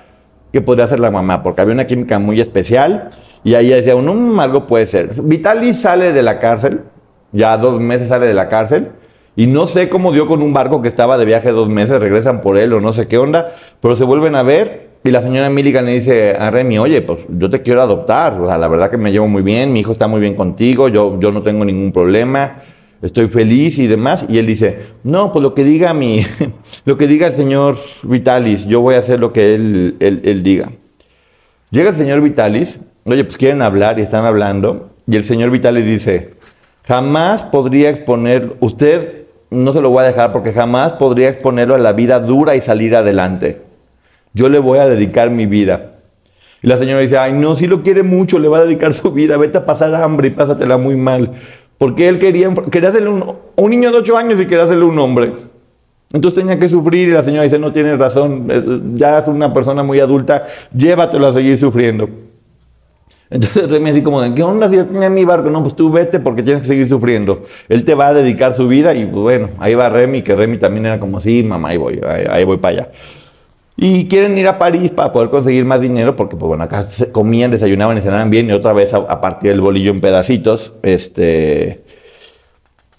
que 0.52 0.60
podría 0.60 0.87
ser 0.87 1.00
la 1.00 1.10
mamá, 1.10 1.42
porque 1.42 1.60
había 1.60 1.75
una 1.75 1.87
química 1.87 2.18
muy 2.18 2.40
especial 2.40 3.10
y 3.44 3.54
ahí 3.54 3.68
decía 3.68 3.94
uno, 3.94 4.14
mm, 4.14 4.40
algo 4.40 4.66
puede 4.66 4.87
ser. 4.87 5.10
Vitalis 5.22 5.80
sale 5.80 6.12
de 6.12 6.22
la 6.22 6.38
cárcel, 6.38 6.82
ya 7.32 7.56
dos 7.56 7.80
meses 7.80 8.08
sale 8.08 8.26
de 8.26 8.34
la 8.34 8.49
cárcel, 8.49 8.90
y 9.37 9.46
no 9.46 9.66
sé 9.66 9.88
cómo 9.88 10.12
dio 10.12 10.26
con 10.26 10.42
un 10.42 10.52
barco 10.52 10.82
que 10.82 10.88
estaba 10.88 11.16
de 11.16 11.25
viaje 11.25 11.52
dos 11.52 11.68
meses, 11.68 12.00
regresan 12.00 12.40
por 12.40 12.56
él 12.56 12.72
o 12.72 12.80
no 12.80 12.92
sé 12.92 13.06
qué 13.06 13.16
onda, 13.16 13.52
pero 13.80 13.94
se 13.94 14.04
vuelven 14.04 14.34
a 14.34 14.42
ver 14.42 14.89
y 15.02 15.11
la 15.11 15.23
señora 15.23 15.50
Milligan 15.50 15.85
le 15.85 15.92
dice 15.92 16.37
a 16.37 16.50
Remy, 16.50 16.78
oye, 16.78 17.02
pues 17.02 17.21
yo 17.28 17.49
te 17.49 17.62
quiero 17.62 17.83
adoptar, 17.83 18.40
o 18.40 18.47
sea, 18.47 18.59
la 18.59 18.69
verdad 18.69 18.90
que 18.90 18.99
me 18.99 19.12
llevo 19.12 19.28
muy 19.28 19.42
bien, 19.42 19.73
mi 19.73 19.80
hijo 19.80 19.92
está 19.92 20.07
muy 20.07 20.21
bien 20.21 20.35
contigo, 20.35 20.88
yo, 20.88 21.19
yo 21.19 21.33
no 21.33 21.42
tengo 21.42 21.64
ningún 21.64 21.92
problema 21.92 22.62
estoy 23.02 23.28
feliz 23.28 23.78
y 23.78 23.87
demás. 23.87 24.26
Y 24.28 24.38
él 24.38 24.47
dice, 24.47 24.78
no, 25.02 25.33
pues 25.33 25.42
lo 25.42 25.54
que 25.54 25.64
diga 25.64 25.92
mi, 25.95 26.25
lo 26.85 26.97
que 26.97 27.07
diga 27.07 27.28
el 27.28 27.33
señor 27.33 27.76
Vitalis, 28.02 28.66
yo 28.66 28.80
voy 28.80 28.95
a 28.95 28.99
hacer 28.99 29.21
lo 29.21 29.33
que 29.33 29.54
él, 29.54 29.97
él, 30.00 30.42
diga. 30.42 30.71
Llega 31.71 31.90
el 31.90 31.97
señor 31.97 32.21
Vitalis, 32.21 32.80
oye, 33.04 33.25
pues 33.25 33.37
quieren 33.37 33.62
hablar 33.62 33.99
y 33.99 34.02
están 34.02 34.25
hablando, 34.25 34.90
y 35.07 35.16
el 35.16 35.25
señor 35.25 35.50
Vitalis 35.50 35.85
dice, 35.85 36.35
jamás 36.85 37.45
podría 37.45 37.90
exponer, 37.90 38.57
usted 38.61 39.25
no 39.50 39.73
se 39.73 39.80
lo 39.80 39.90
voy 39.90 40.04
a 40.04 40.09
dejar 40.09 40.33
porque 40.33 40.52
jamás 40.52 40.92
podría 40.92 41.28
exponerlo 41.28 41.75
a 41.75 41.78
la 41.78 41.92
vida 41.92 42.21
dura 42.21 42.54
y 42.54 42.61
salir 42.61 42.95
adelante. 42.95 43.70
Yo 44.34 44.49
le 44.49 44.58
voy 44.58 44.78
a 44.78 44.87
dedicar 44.87 45.30
mi 45.30 45.46
vida. 45.46 45.94
Y 46.62 46.68
la 46.68 46.76
señora 46.76 47.00
dice, 47.00 47.18
ay, 47.18 47.32
no, 47.32 47.56
si 47.56 47.66
lo 47.66 47.82
quiere 47.82 48.02
mucho, 48.02 48.38
le 48.38 48.49
va 48.49 48.58
a 48.58 48.64
dedicar 48.64 48.92
su 48.92 49.12
vida, 49.12 49.37
vete 49.37 49.58
a 49.58 49.66
pasar 49.66 49.94
hambre 49.94 50.28
y 50.28 50.30
pásatela 50.30 50.78
muy 50.78 50.96
mal. 50.96 51.32
Porque 51.78 52.08
él 52.08 52.18
quería, 52.18 52.52
quería 52.70 52.90
hacerle 52.90 53.08
un, 53.08 53.37
un 53.56 53.70
niño 53.70 53.90
de 53.90 53.99
8 53.99 54.16
años 54.16 54.40
y 54.40 54.46
quería 54.46 54.64
hacerle 54.64 54.84
un 54.84 54.99
hombre. 54.99 55.32
Entonces 56.12 56.40
tenía 56.40 56.58
que 56.58 56.68
sufrir 56.68 57.08
y 57.08 57.12
la 57.12 57.22
señora 57.22 57.44
dice, 57.44 57.58
no 57.58 57.72
tienes 57.72 57.96
razón, 57.96 58.96
ya 58.96 59.20
es 59.20 59.28
una 59.28 59.52
persona 59.52 59.82
muy 59.82 60.00
adulta, 60.00 60.44
llévatelo 60.75 61.28
a 61.28 61.32
seguir 61.32 61.56
sufriendo. 61.56 62.08
Entonces 63.30 63.70
Remy 63.70 63.90
así 63.90 64.02
como, 64.02 64.34
¿qué 64.34 64.42
onda 64.42 64.68
si 64.68 64.75
yo 64.75 64.87
tenía 64.87 65.08
mi 65.08 65.25
barco? 65.25 65.50
No, 65.50 65.62
pues 65.62 65.76
tú 65.76 65.88
vete 65.88 66.18
porque 66.18 66.42
tienes 66.42 66.62
que 66.62 66.68
seguir 66.68 66.88
sufriendo. 66.88 67.44
Él 67.68 67.84
te 67.84 67.94
va 67.94 68.08
a 68.08 68.14
dedicar 68.14 68.54
su 68.54 68.66
vida 68.66 68.92
y 68.92 69.06
pues, 69.06 69.22
bueno, 69.22 69.50
ahí 69.60 69.76
va 69.76 69.88
Remy, 69.88 70.22
que 70.22 70.34
Remy 70.34 70.58
también 70.58 70.87
era 70.87 70.99
como, 70.99 71.20
sí, 71.20 71.44
mamá, 71.44 71.68
ahí 71.68 71.76
voy, 71.76 72.00
ahí 72.28 72.42
voy 72.42 72.56
para 72.56 72.75
allá. 72.75 72.88
Y 73.82 74.08
quieren 74.08 74.37
ir 74.37 74.46
a 74.46 74.58
París 74.58 74.90
para 74.90 75.10
poder 75.10 75.30
conseguir 75.30 75.64
más 75.64 75.80
dinero, 75.80 76.14
porque 76.14 76.37
pues 76.37 76.49
bueno, 76.49 76.64
acá 76.64 76.84
comían, 77.12 77.50
desayunaban 77.50 77.96
y 77.96 78.02
cenaban 78.02 78.28
bien, 78.28 78.46
y 78.50 78.52
otra 78.52 78.75
vez 78.75 78.92
a, 78.92 79.20
partir 79.22 79.49
del 79.49 79.62
bolillo 79.62 79.90
en 79.90 80.02
pedacitos. 80.02 80.75
Este 80.82 81.82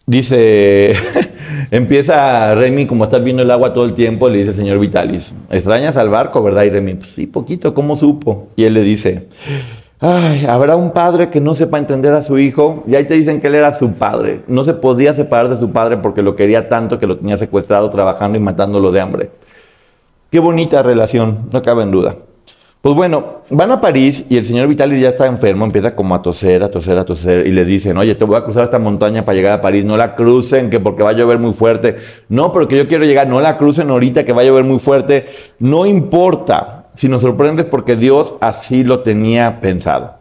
dice, 0.08 0.94
empieza 1.72 2.56
Remy, 2.56 2.88
como 2.88 3.04
estás 3.04 3.24
viendo 3.24 3.44
el 3.44 3.52
agua 3.52 3.74
todo 3.74 3.86
el 3.86 3.94
tiempo, 3.94 4.28
le 4.28 4.40
dice 4.40 4.50
el 4.50 4.56
señor 4.56 4.80
Vitalis, 4.80 5.36
extrañas 5.52 5.98
al 5.98 6.10
barco, 6.10 6.42
¿verdad? 6.42 6.64
Y 6.64 6.72
Remy, 6.72 6.96
pues 6.96 7.12
sí, 7.12 7.28
poquito, 7.28 7.76
¿cómo 7.76 7.96
supo? 7.96 8.48
Y 8.56 8.64
él 8.64 8.74
le 8.74 8.82
dice, 8.82 9.28
ay, 10.00 10.48
habrá 10.48 10.78
un 10.78 10.90
padre 10.90 11.30
que 11.30 11.40
no 11.40 11.54
sepa 11.54 11.78
entender 11.78 12.14
a 12.14 12.24
su 12.24 12.40
hijo, 12.40 12.84
y 12.88 12.96
ahí 12.96 13.06
te 13.06 13.14
dicen 13.14 13.40
que 13.40 13.46
él 13.46 13.54
era 13.54 13.78
su 13.78 13.92
padre, 13.92 14.42
no 14.48 14.64
se 14.64 14.74
podía 14.74 15.14
separar 15.14 15.48
de 15.48 15.60
su 15.60 15.70
padre 15.70 15.98
porque 15.98 16.24
lo 16.24 16.36
quería 16.36 16.70
tanto 16.70 16.98
que 16.98 17.06
lo 17.06 17.20
tenía 17.20 17.38
secuestrado 17.38 17.88
trabajando 17.92 18.40
y 18.40 18.42
matándolo 18.42 18.92
de 18.92 19.00
hambre. 19.00 19.30
Qué 20.32 20.40
bonita 20.40 20.82
relación, 20.82 21.50
no 21.52 21.62
cabe 21.62 21.84
en 21.84 21.92
duda. 21.92 22.16
Pues 22.80 22.96
bueno, 22.96 23.42
van 23.50 23.70
a 23.70 23.82
París 23.82 24.24
y 24.30 24.38
el 24.38 24.46
señor 24.46 24.70
Vitali 24.70 24.98
ya 25.02 25.10
está 25.10 25.28
enfermo, 25.28 25.66
empieza 25.66 25.94
como 25.94 26.16
a 26.16 26.22
toser, 26.22 26.64
a 26.64 26.72
toser, 26.72 26.98
a 26.98 27.04
toser, 27.04 27.46
y 27.46 27.52
le 27.52 27.66
dicen, 27.66 27.98
oye, 27.98 28.16
te 28.16 28.24
voy 28.24 28.38
a 28.38 28.44
cruzar 28.46 28.64
esta 28.64 28.80
montaña 28.80 29.26
para 29.26 29.36
llegar 29.36 29.52
a 29.52 29.62
París, 29.62 29.84
no 29.84 29.98
la 29.98 30.16
crucen, 30.16 30.70
que 30.70 30.80
porque 30.80 31.04
va 31.04 31.10
a 31.10 31.14
llover 31.14 31.38
muy 31.38 31.52
fuerte. 31.52 31.98
No, 32.30 32.54
pero 32.54 32.70
que 32.70 32.78
yo 32.78 32.88
quiero 32.88 33.04
llegar, 33.04 33.28
no 33.28 33.42
la 33.42 33.58
crucen 33.58 33.90
ahorita, 33.90 34.24
que 34.24 34.32
va 34.32 34.40
a 34.40 34.46
llover 34.46 34.64
muy 34.64 34.80
fuerte. 34.80 35.26
No 35.60 35.86
importa, 35.86 36.86
si 36.96 37.10
nos 37.10 37.24
sorprendes 37.24 37.66
porque 37.66 37.98
Dios 37.98 38.36
así 38.40 38.86
lo 38.86 39.02
tenía 39.02 39.60
pensado. 39.60 40.21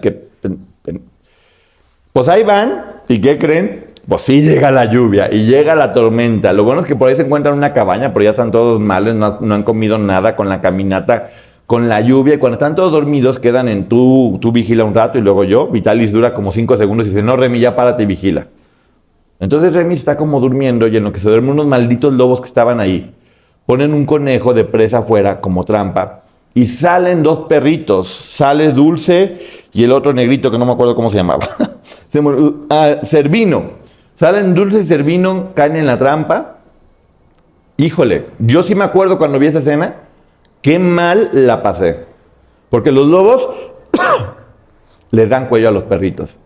que... 0.00 0.28
Pues 2.12 2.28
ahí 2.28 2.44
van, 2.44 2.84
¿y 3.08 3.20
qué 3.20 3.38
creen? 3.38 3.86
Pues 4.06 4.22
sí 4.22 4.42
llega 4.42 4.70
la 4.70 4.84
lluvia 4.84 5.28
y 5.32 5.46
llega 5.46 5.74
la 5.74 5.92
tormenta. 5.92 6.52
Lo 6.52 6.62
bueno 6.62 6.82
es 6.82 6.86
que 6.86 6.94
por 6.94 7.08
ahí 7.08 7.16
se 7.16 7.22
encuentran 7.22 7.56
una 7.56 7.72
cabaña, 7.72 8.12
pero 8.12 8.24
ya 8.24 8.30
están 8.30 8.52
todos 8.52 8.78
males, 8.80 9.14
no, 9.14 9.38
han 9.54 9.62
comido 9.62 9.98
nada 9.98 10.36
con 10.36 10.48
la 10.48 10.60
caminata, 10.60 11.30
con 11.66 11.88
la 11.88 12.00
lluvia. 12.02 12.34
Y 12.34 12.38
cuando 12.38 12.54
están 12.54 12.74
todos 12.74 12.92
dormidos, 12.92 13.38
quedan 13.38 13.68
en 13.68 13.88
tú, 13.88 14.38
tú 14.40 14.52
vigila 14.52 14.84
un 14.84 14.94
rato 14.94 15.18
y 15.18 15.22
luego 15.22 15.42
yo. 15.44 15.68
Vitalis 15.68 16.12
dura 16.12 16.34
como 16.34 16.52
cinco 16.52 16.76
segundos 16.76 17.06
y 17.06 17.10
dice, 17.10 17.22
no, 17.22 17.36
Remy, 17.36 17.58
ya 17.58 17.74
párate 17.74 18.04
y 18.04 18.06
vigila. 18.06 18.46
Entonces 19.40 19.74
Remy 19.74 19.94
está 19.94 20.16
como 20.16 20.38
durmiendo 20.38 20.86
y 20.86 20.96
en 20.96 21.02
lo 21.02 21.12
que 21.12 21.18
se 21.18 21.28
duermen 21.28 21.52
unos 21.52 21.66
malditos 21.66 22.12
lobos 22.12 22.40
que 22.40 22.46
estaban 22.46 22.78
ahí, 22.78 23.12
ponen 23.66 23.92
un 23.92 24.06
conejo 24.06 24.54
de 24.54 24.64
presa 24.64 24.98
afuera 24.98 25.40
como 25.40 25.64
trampa 25.64 26.23
y 26.54 26.66
salen 26.68 27.22
dos 27.22 27.40
perritos. 27.42 28.08
Sale 28.08 28.72
Dulce 28.72 29.40
y 29.72 29.84
el 29.84 29.92
otro 29.92 30.12
negrito 30.12 30.50
que 30.50 30.58
no 30.58 30.64
me 30.64 30.72
acuerdo 30.72 30.94
cómo 30.94 31.10
se 31.10 31.16
llamaba. 31.16 31.48
ah, 32.70 32.96
Servino. 33.02 33.84
Salen 34.16 34.54
Dulce 34.54 34.82
y 34.82 34.86
Servino, 34.86 35.52
caen 35.54 35.76
en 35.76 35.86
la 35.86 35.98
trampa. 35.98 36.58
Híjole, 37.76 38.26
yo 38.38 38.62
sí 38.62 38.76
me 38.76 38.84
acuerdo 38.84 39.18
cuando 39.18 39.40
vi 39.40 39.48
esa 39.48 39.58
escena, 39.58 39.96
qué 40.62 40.78
mal 40.78 41.30
la 41.32 41.62
pasé. 41.62 42.04
Porque 42.70 42.92
los 42.92 43.08
lobos 43.08 43.48
le 45.10 45.26
dan 45.26 45.48
cuello 45.48 45.68
a 45.68 45.72
los 45.72 45.82
perritos. 45.82 46.36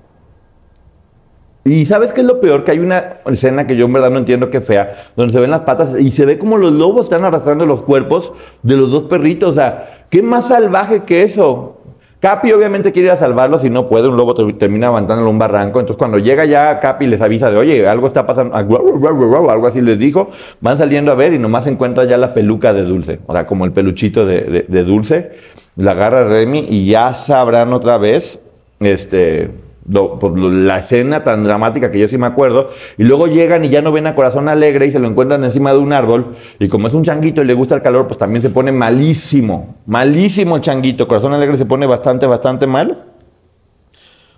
Y 1.69 1.85
¿sabes 1.85 2.13
qué 2.13 2.23
es 2.23 2.27
lo 2.27 2.41
peor? 2.41 2.65
Que 2.65 2.71
hay 2.71 2.79
una 2.79 3.19
escena 3.27 3.67
que 3.67 3.77
yo 3.77 3.85
en 3.85 3.93
verdad 3.93 4.11
no 4.11 4.19
entiendo 4.19 4.49
qué 4.49 4.63
fea, 4.63 5.11
donde 5.17 5.35
se 5.35 5.41
ven 5.41 5.51
las 5.51 5.61
patas 5.61 5.91
y 5.99 6.11
se 6.11 6.25
ve 6.25 6.39
como 6.39 6.57
los 6.57 6.73
lobos 6.73 7.05
están 7.05 7.25
arrastrando 7.25 7.67
los 7.67 7.83
cuerpos 7.83 8.33
de 8.63 8.77
los 8.77 8.91
dos 8.91 9.05
perritos. 9.05 9.51
O 9.51 9.55
sea, 9.55 10.07
¿qué 10.09 10.23
más 10.23 10.49
salvaje 10.49 11.03
que 11.05 11.25
eso? 11.25 11.75
Capi 12.21 12.51
obviamente 12.53 12.91
quiere 12.91 13.09
ir 13.09 13.13
a 13.13 13.17
salvarlos 13.17 13.65
y 13.65 13.71
no 13.71 13.87
puede, 13.87 14.09
un 14.09 14.17
lobo 14.17 14.35
termina 14.55 14.89
avanzándolo 14.89 15.31
un 15.31 15.39
barranco. 15.39 15.79
Entonces 15.79 15.99
cuando 15.99 16.19
llega 16.19 16.47
ya 16.47 16.81
Capi 16.81 17.07
les 17.07 17.21
avisa 17.21 17.51
de, 17.51 17.59
oye, 17.59 17.87
algo 17.87 18.07
está 18.07 18.27
pasando, 18.27 18.57
algo 18.57 19.67
así 19.67 19.81
les 19.83 19.99
dijo, 19.99 20.31
van 20.61 20.79
saliendo 20.79 21.13
a 21.13 21.15
ver 21.15 21.35
y 21.35 21.39
nomás 21.39 21.67
encuentra 21.67 22.07
ya 22.07 22.17
la 22.17 22.33
peluca 22.33 22.73
de 22.73 22.83
Dulce, 22.83 23.21
o 23.27 23.33
sea, 23.33 23.45
como 23.45 23.67
el 23.67 23.73
peluchito 23.73 24.25
de, 24.25 24.65
de 24.67 24.85
Dulce, 24.85 25.33
la 25.77 25.93
agarra 25.93 26.25
Remy 26.25 26.67
y 26.69 26.87
ya 26.87 27.15
sabrán 27.15 27.73
otra 27.73 27.99
vez, 27.99 28.41
este, 28.81 29.51
pues, 29.91 30.33
la 30.37 30.79
escena 30.79 31.25
tan 31.25 31.45
dramática 31.45 31.91
que 31.91 31.99
yo 31.99 32.09
sí 32.09 32.19
me 32.19 32.27
acuerdo, 32.27 32.71
y 32.97 33.05
luego 33.05 33.27
llegan 33.27 33.65
y 33.65 33.69
ya 33.69 33.83
no 33.83 33.93
ven 33.93 34.07
a 34.07 34.15
Corazón 34.15 34.49
Alegre 34.49 34.87
y 34.87 34.93
se 34.93 34.99
lo 34.99 35.09
encuentran 35.09 35.43
encima 35.45 35.73
de 35.73 35.79
un 35.79 35.93
árbol, 35.93 36.35
y 36.59 36.69
como 36.69 36.89
es 36.89 36.95
un 36.95 37.05
changuito 37.05 37.43
y 37.43 37.45
le 37.45 37.55
gusta 37.55 37.75
el 37.75 37.83
calor, 37.83 38.07
pues 38.07 38.19
también 38.19 38.43
se 38.43 38.51
pone 38.51 38.73
malísimo, 38.73 39.77
malísimo 39.87 40.59
changuito, 40.59 41.09
Corazón 41.09 41.35
Alegre 41.35 41.57
se 41.57 41.67
pone 41.67 41.87
bastante, 41.87 42.27
bastante 42.27 42.67
mal. 42.67 43.05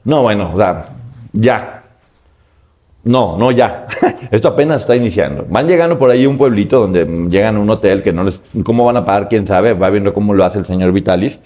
No, 0.04 0.23
bueno, 0.23 0.52
o 0.54 0.59
ya. 1.33 1.83
No, 3.02 3.37
no 3.38 3.50
ya. 3.50 3.87
Esto 4.30 4.49
apenas 4.49 4.83
está 4.83 4.95
iniciando. 4.95 5.47
Van 5.49 5.66
llegando 5.66 5.99
por 5.99 6.11
ahí 6.11 6.26
un 6.26 6.37
pueblito 6.37 6.80
donde 6.80 7.07
llegan 7.28 7.57
a 7.57 7.61
un 7.61 7.71
hotel 7.71 8.02
que 8.02 8.12
no 8.12 8.25
les... 8.25 8.42
¿Cómo 8.62 8.85
van 8.85 8.97
a 8.97 9.04
pagar? 9.04 9.28
¿Quién 9.28 9.47
sabe? 9.47 9.73
Va 9.73 9.88
viendo 9.90 10.12
cómo 10.12 10.35
lo 10.35 10.45
hace 10.45 10.59
el 10.59 10.64
señor 10.64 10.92
Vitalis. 10.92 11.40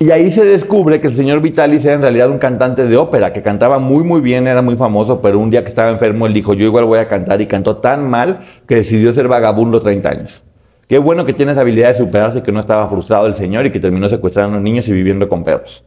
Y 0.00 0.12
ahí 0.12 0.30
se 0.30 0.44
descubre 0.44 1.00
que 1.00 1.08
el 1.08 1.16
señor 1.16 1.40
Vitalis 1.40 1.84
era 1.84 1.94
en 1.94 2.02
realidad 2.02 2.30
un 2.30 2.38
cantante 2.38 2.86
de 2.86 2.96
ópera, 2.96 3.32
que 3.32 3.42
cantaba 3.42 3.80
muy 3.80 4.04
muy 4.04 4.20
bien, 4.20 4.46
era 4.46 4.62
muy 4.62 4.76
famoso, 4.76 5.20
pero 5.20 5.40
un 5.40 5.50
día 5.50 5.64
que 5.64 5.70
estaba 5.70 5.90
enfermo 5.90 6.28
él 6.28 6.32
dijo, 6.32 6.54
yo 6.54 6.66
igual 6.66 6.84
voy 6.84 7.00
a 7.00 7.08
cantar 7.08 7.40
y 7.40 7.46
cantó 7.48 7.78
tan 7.78 8.08
mal 8.08 8.42
que 8.68 8.76
decidió 8.76 9.12
ser 9.12 9.26
vagabundo 9.26 9.80
30 9.80 10.08
años. 10.08 10.42
Qué 10.86 10.98
bueno 10.98 11.26
que 11.26 11.32
tiene 11.32 11.50
esa 11.50 11.62
habilidad 11.62 11.88
de 11.88 11.94
superarse, 11.96 12.44
que 12.44 12.52
no 12.52 12.60
estaba 12.60 12.86
frustrado 12.86 13.26
el 13.26 13.34
señor 13.34 13.66
y 13.66 13.72
que 13.72 13.80
terminó 13.80 14.08
secuestrando 14.08 14.58
a 14.58 14.60
niños 14.60 14.88
y 14.88 14.92
viviendo 14.92 15.28
con 15.28 15.42
perros. 15.42 15.84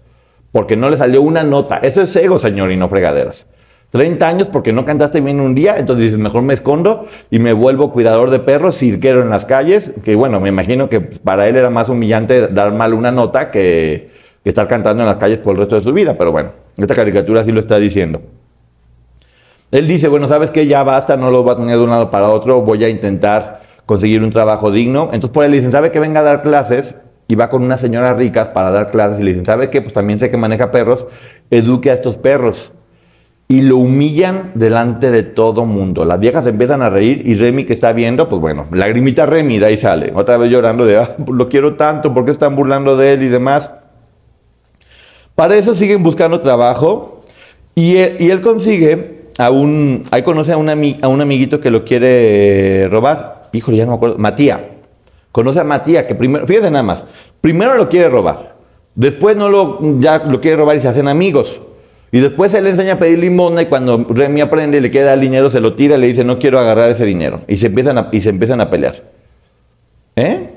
Porque 0.52 0.76
no 0.76 0.90
le 0.90 0.98
salió 0.98 1.22
una 1.22 1.44
nota. 1.44 1.78
Eso 1.78 2.02
es 2.02 2.14
ego, 2.18 2.38
señor, 2.38 2.70
y 2.70 2.76
no 2.76 2.90
fregaderas. 2.90 3.48
30 3.92 4.26
años 4.26 4.48
porque 4.48 4.72
no 4.72 4.86
cantaste 4.86 5.20
bien 5.20 5.42
un 5.42 5.54
día, 5.54 5.78
entonces 5.78 6.06
dices, 6.06 6.20
mejor 6.20 6.44
me 6.44 6.54
escondo 6.54 7.06
y 7.30 7.40
me 7.40 7.52
vuelvo 7.52 7.92
cuidador 7.92 8.30
de 8.30 8.40
perros, 8.40 8.78
cirquero 8.78 9.22
en 9.22 9.30
las 9.30 9.44
calles, 9.46 9.92
que 10.04 10.16
bueno, 10.16 10.40
me 10.40 10.50
imagino 10.50 10.90
que 10.90 11.02
para 11.02 11.48
él 11.48 11.58
era 11.58 11.70
más 11.70 11.90
humillante 11.90 12.48
dar 12.48 12.74
mal 12.74 12.94
una 12.94 13.12
nota 13.12 13.52
que, 13.52 14.10
estar 14.46 14.68
cantando 14.68 15.04
en 15.04 15.10
las 15.10 15.18
calles 15.18 15.40
por 15.40 15.54
el 15.54 15.60
resto 15.60 15.76
de 15.76 15.84
su 15.84 15.94
vida, 15.94 16.18
pero 16.18 16.32
bueno, 16.32 16.52
esta 16.78 16.96
caricatura 16.96 17.44
sí 17.44 17.52
lo 17.52 17.60
está 17.60 17.78
diciendo. 17.78 18.22
Él 19.72 19.88
dice, 19.88 20.08
bueno, 20.08 20.28
sabes 20.28 20.52
que 20.52 20.66
ya 20.68 20.84
basta, 20.84 21.18
no 21.18 21.30
lo 21.30 21.44
va 21.44 21.54
a 21.54 21.56
tener 21.58 21.78
de 21.78 21.84
un 21.84 21.90
lado 21.90 22.10
para 22.10 22.30
otro, 22.30 22.62
voy 22.62 22.84
a 22.84 22.90
intentar 22.90 23.62
conseguir 23.86 24.24
un 24.24 24.30
trabajo 24.30 24.72
digno. 24.72 25.06
Entonces 25.14 25.30
por 25.30 25.44
ahí 25.44 25.52
le 25.52 25.58
dicen, 25.58 25.72
¿sabe 25.72 25.92
que 25.92 26.00
venga 26.00 26.22
a 26.22 26.24
dar 26.24 26.42
clases? 26.42 26.96
Y 27.28 27.36
va 27.36 27.50
con 27.50 27.62
unas 27.62 27.80
señoras 27.80 28.18
ricas 28.18 28.50
para 28.50 28.72
dar 28.72 28.90
clases 28.90 29.20
y 29.20 29.24
le 29.24 29.30
dicen, 29.30 29.46
¿sabe 29.46 29.70
qué? 29.70 29.82
Pues 29.82 29.94
también 29.94 30.18
sé 30.18 30.32
que 30.32 30.38
maneja 30.38 30.72
perros, 30.72 31.06
eduque 31.50 31.92
a 31.92 31.94
estos 31.94 32.18
perros 32.18 32.74
y 33.52 33.64
lo 33.64 33.76
humillan 33.76 34.54
delante 34.56 35.12
de 35.12 35.24
todo 35.24 35.66
mundo. 35.66 36.06
Las 36.06 36.22
viejas 36.22 36.48
empiezan 36.48 36.82
a 36.82 36.90
reír 36.90 37.22
y 37.26 37.36
Remy 37.36 37.66
que 37.66 37.74
está 37.74 37.92
viendo, 37.92 38.30
pues 38.30 38.40
bueno, 38.40 38.66
lagrimita 38.72 39.26
Remy 39.26 39.60
de 39.60 39.66
ahí 39.66 39.78
sale, 39.78 40.14
otra 40.16 40.38
vez 40.38 40.50
llorando 40.50 40.86
de, 40.86 41.00
ah, 41.00 41.18
lo 41.28 41.50
quiero 41.50 41.76
tanto, 41.76 42.14
¿por 42.14 42.24
qué 42.24 42.32
están 42.32 42.56
burlando 42.56 42.96
de 42.96 43.12
él 43.12 43.24
y 43.24 43.28
demás? 43.28 43.70
Para 45.36 45.58
eso 45.58 45.76
siguen 45.76 46.02
buscando 46.02 46.40
trabajo 46.40 47.20
y 47.76 47.98
él, 47.98 48.40
consigue 48.40 49.32
a 49.38 49.52
un, 49.52 50.06
ahí 50.12 50.24
conoce 50.24 50.54
a 50.54 50.58
un, 50.58 50.70
a 50.70 51.08
un 51.10 51.20
amiguito 51.20 51.60
que 51.60 51.72
lo 51.72 51.84
quiere 51.84 52.88
robar, 52.88 53.50
híjole, 53.52 53.76
ya 53.76 53.84
no 53.84 53.92
me 53.92 53.98
acuerdo, 53.98 54.18
Matías. 54.18 54.62
Conoce 55.34 55.60
a 55.60 55.66
Matías, 55.66 56.06
que 56.06 56.16
primero, 56.16 56.48
fíjate 56.48 56.72
nada 56.72 56.84
más, 56.84 57.04
primero 57.42 57.76
lo 57.76 57.90
quiere 57.90 58.08
robar, 58.08 58.56
después 58.96 59.36
no 59.36 59.50
lo, 59.50 60.00
ya 60.00 60.20
lo 60.20 60.40
quiere 60.40 60.56
robar 60.56 60.78
y 60.78 60.80
se 60.80 60.88
hacen 60.88 61.10
amigos. 61.10 61.60
Y 62.12 62.20
después 62.20 62.54
él 62.54 62.66
le 62.66 62.72
enseña 62.72 62.94
a 62.94 63.00
pedir 63.00 63.20
limosna 63.20 63.62
y 63.62 63.66
cuando 63.68 64.06
Remy 64.10 64.42
aprende 64.42 64.78
y 64.78 64.82
le 64.82 64.92
queda 64.92 65.14
el 65.14 65.22
dinero, 65.22 65.50
se 65.50 65.62
lo 65.62 65.74
tira 65.74 65.96
y 65.96 66.00
le 66.00 66.08
dice, 66.08 66.26
no 66.26 66.40
quiero 66.40 66.60
agarrar 66.60 66.90
ese 66.90 67.06
dinero. 67.06 67.42
Y 67.48 67.56
se 67.56 67.68
empiezan 67.68 67.98
a, 67.98 68.10
y 68.12 68.20
se 68.20 68.30
empiezan 68.30 68.60
a 68.60 68.70
pelear. 68.70 68.96
¿Eh? 70.18 70.50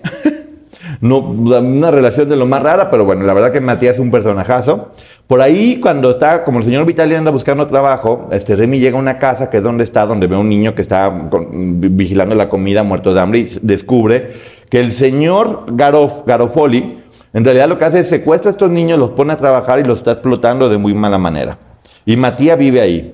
no, 1.01 1.19
una 1.19 1.93
relación 1.93 2.29
de 2.29 2.35
lo 2.35 2.47
más 2.47 2.61
rara, 2.61 2.91
pero 2.91 3.05
bueno, 3.05 3.25
la 3.25 3.33
verdad 3.35 3.53
que 3.53 3.61
Matías 3.61 3.95
es 3.95 4.01
un 4.01 4.11
personajazo. 4.11 4.91
Por 5.29 5.41
ahí, 5.41 5.79
cuando 5.81 6.11
está, 6.11 6.43
como 6.43 6.59
el 6.59 6.65
señor 6.65 6.87
Vitali 6.87 7.15
anda 7.15 7.31
buscando 7.31 7.67
trabajo, 7.69 8.29
este 8.33 8.57
Remy 8.57 8.81
llega 8.81 8.99
a 8.99 9.01
una 9.01 9.19
casa 9.19 9.49
que 9.49 9.59
es 9.59 9.63
donde 9.63 9.85
está, 9.85 10.07
donde 10.07 10.27
ve 10.27 10.35
a 10.35 10.41
un 10.41 10.49
niño 10.49 10.75
que 10.75 10.83
está 10.83 11.09
vigilando 11.31 12.35
la 12.35 12.49
comida, 12.49 12.83
muerto 12.83 13.15
de 13.15 13.21
hambre, 13.21 13.39
y 13.39 13.59
descubre 13.63 14.33
que 14.69 14.81
el 14.81 14.91
señor 14.91 15.67
Garof, 15.69 16.27
Garofoli, 16.27 17.04
en 17.35 17.45
realidad 17.45 17.69
lo 17.69 17.79
que 17.79 17.85
hace 17.85 18.01
es 18.01 18.09
secuestra 18.09 18.51
a 18.51 18.53
estos 18.53 18.71
niños, 18.71 18.97
los 18.99 19.11
pone 19.11 19.33
a 19.33 19.37
trabajar 19.37 19.81
y 19.81 19.85
los 19.85 19.99
está 19.99 20.13
explotando 20.13 20.69
de 20.69 20.79
muy 20.79 20.95
mala 20.95 21.19
manera. 21.19 21.59
Y 22.07 22.17
Matías 22.17 22.57
vive 22.57 22.81
ahí. 22.81 23.13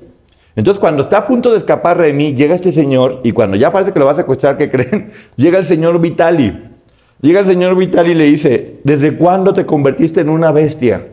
Entonces, 0.54 0.78
cuando 0.78 1.00
está 1.00 1.18
a 1.18 1.26
punto 1.26 1.50
de 1.52 1.56
escapar 1.56 1.96
de 1.96 2.12
mí, 2.12 2.34
llega 2.34 2.54
este 2.54 2.70
señor 2.70 3.20
y 3.24 3.32
cuando 3.32 3.56
ya 3.56 3.72
parece 3.72 3.92
que 3.92 3.98
lo 3.98 4.04
va 4.04 4.12
a 4.12 4.16
secuestrar, 4.16 4.58
¿qué 4.58 4.70
creen? 4.70 5.10
Llega 5.36 5.58
el 5.58 5.64
señor 5.64 5.98
Vitali. 6.00 6.70
Llega 7.22 7.40
el 7.40 7.46
señor 7.46 7.76
Vitali 7.76 8.10
y 8.10 8.14
le 8.14 8.24
dice, 8.24 8.80
¿desde 8.84 9.16
cuándo 9.16 9.54
te 9.54 9.64
convertiste 9.64 10.20
en 10.20 10.28
una 10.28 10.52
bestia? 10.52 11.06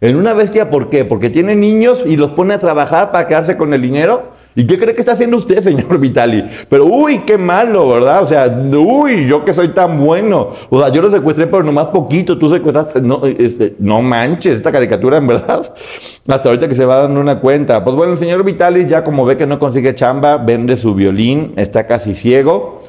¿En 0.00 0.16
una 0.16 0.32
bestia 0.32 0.70
por 0.70 0.90
qué? 0.90 1.04
Porque 1.04 1.28
tiene 1.28 1.56
niños 1.56 2.04
y 2.06 2.16
los 2.16 2.30
pone 2.32 2.54
a 2.54 2.58
trabajar 2.58 3.10
para 3.10 3.26
quedarse 3.26 3.56
con 3.56 3.74
el 3.74 3.82
dinero. 3.82 4.32
¿Y 4.54 4.66
qué 4.66 4.78
cree 4.78 4.94
que 4.94 5.00
está 5.00 5.12
haciendo 5.12 5.38
usted, 5.38 5.60
señor 5.62 5.98
Vitali? 5.98 6.44
Pero, 6.68 6.84
uy, 6.84 7.20
qué 7.20 7.38
malo, 7.38 7.88
¿verdad? 7.88 8.22
O 8.22 8.26
sea, 8.26 8.46
uy, 8.48 9.26
yo 9.26 9.44
que 9.44 9.52
soy 9.52 9.68
tan 9.68 9.98
bueno. 9.98 10.50
O 10.68 10.78
sea, 10.78 10.90
yo 10.90 11.00
lo 11.00 11.10
secuestré, 11.10 11.46
pero 11.46 11.62
nomás 11.62 11.86
poquito. 11.86 12.38
Tú 12.38 12.50
secuestraste. 12.50 13.00
No, 13.00 13.24
este, 13.24 13.76
no 13.78 14.02
manches, 14.02 14.56
esta 14.56 14.70
caricatura, 14.70 15.18
en 15.18 15.26
verdad. 15.26 15.60
Hasta 16.28 16.48
ahorita 16.48 16.68
que 16.68 16.74
se 16.74 16.84
va 16.84 16.96
dando 16.96 17.20
una 17.20 17.40
cuenta. 17.40 17.82
Pues 17.82 17.96
bueno, 17.96 18.12
el 18.12 18.18
señor 18.18 18.44
Vitali 18.44 18.86
ya 18.86 19.02
como 19.02 19.24
ve 19.24 19.36
que 19.36 19.46
no 19.46 19.58
consigue 19.58 19.94
chamba, 19.94 20.36
vende 20.36 20.76
su 20.76 20.94
violín, 20.94 21.54
está 21.56 21.86
casi 21.86 22.14
ciego. 22.14 22.82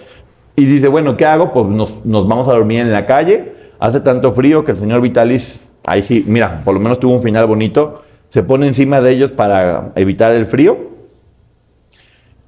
Y 0.55 0.65
dice, 0.65 0.87
bueno, 0.87 1.17
¿qué 1.17 1.25
hago? 1.25 1.51
Pues 1.51 1.65
nos, 1.67 2.05
nos 2.05 2.27
vamos 2.27 2.47
a 2.47 2.51
dormir 2.51 2.81
en 2.81 2.91
la 2.91 3.05
calle. 3.05 3.53
Hace 3.79 4.01
tanto 4.01 4.31
frío 4.31 4.63
que 4.63 4.71
el 4.71 4.77
señor 4.77 5.01
Vitalis, 5.01 5.67
ahí 5.85 6.03
sí, 6.03 6.23
mira, 6.27 6.61
por 6.63 6.73
lo 6.73 6.79
menos 6.79 6.99
tuvo 6.99 7.13
un 7.13 7.21
final 7.21 7.47
bonito. 7.47 8.03
Se 8.29 8.43
pone 8.43 8.67
encima 8.67 9.01
de 9.01 9.11
ellos 9.11 9.31
para 9.31 9.91
evitar 9.95 10.33
el 10.33 10.45
frío 10.45 10.92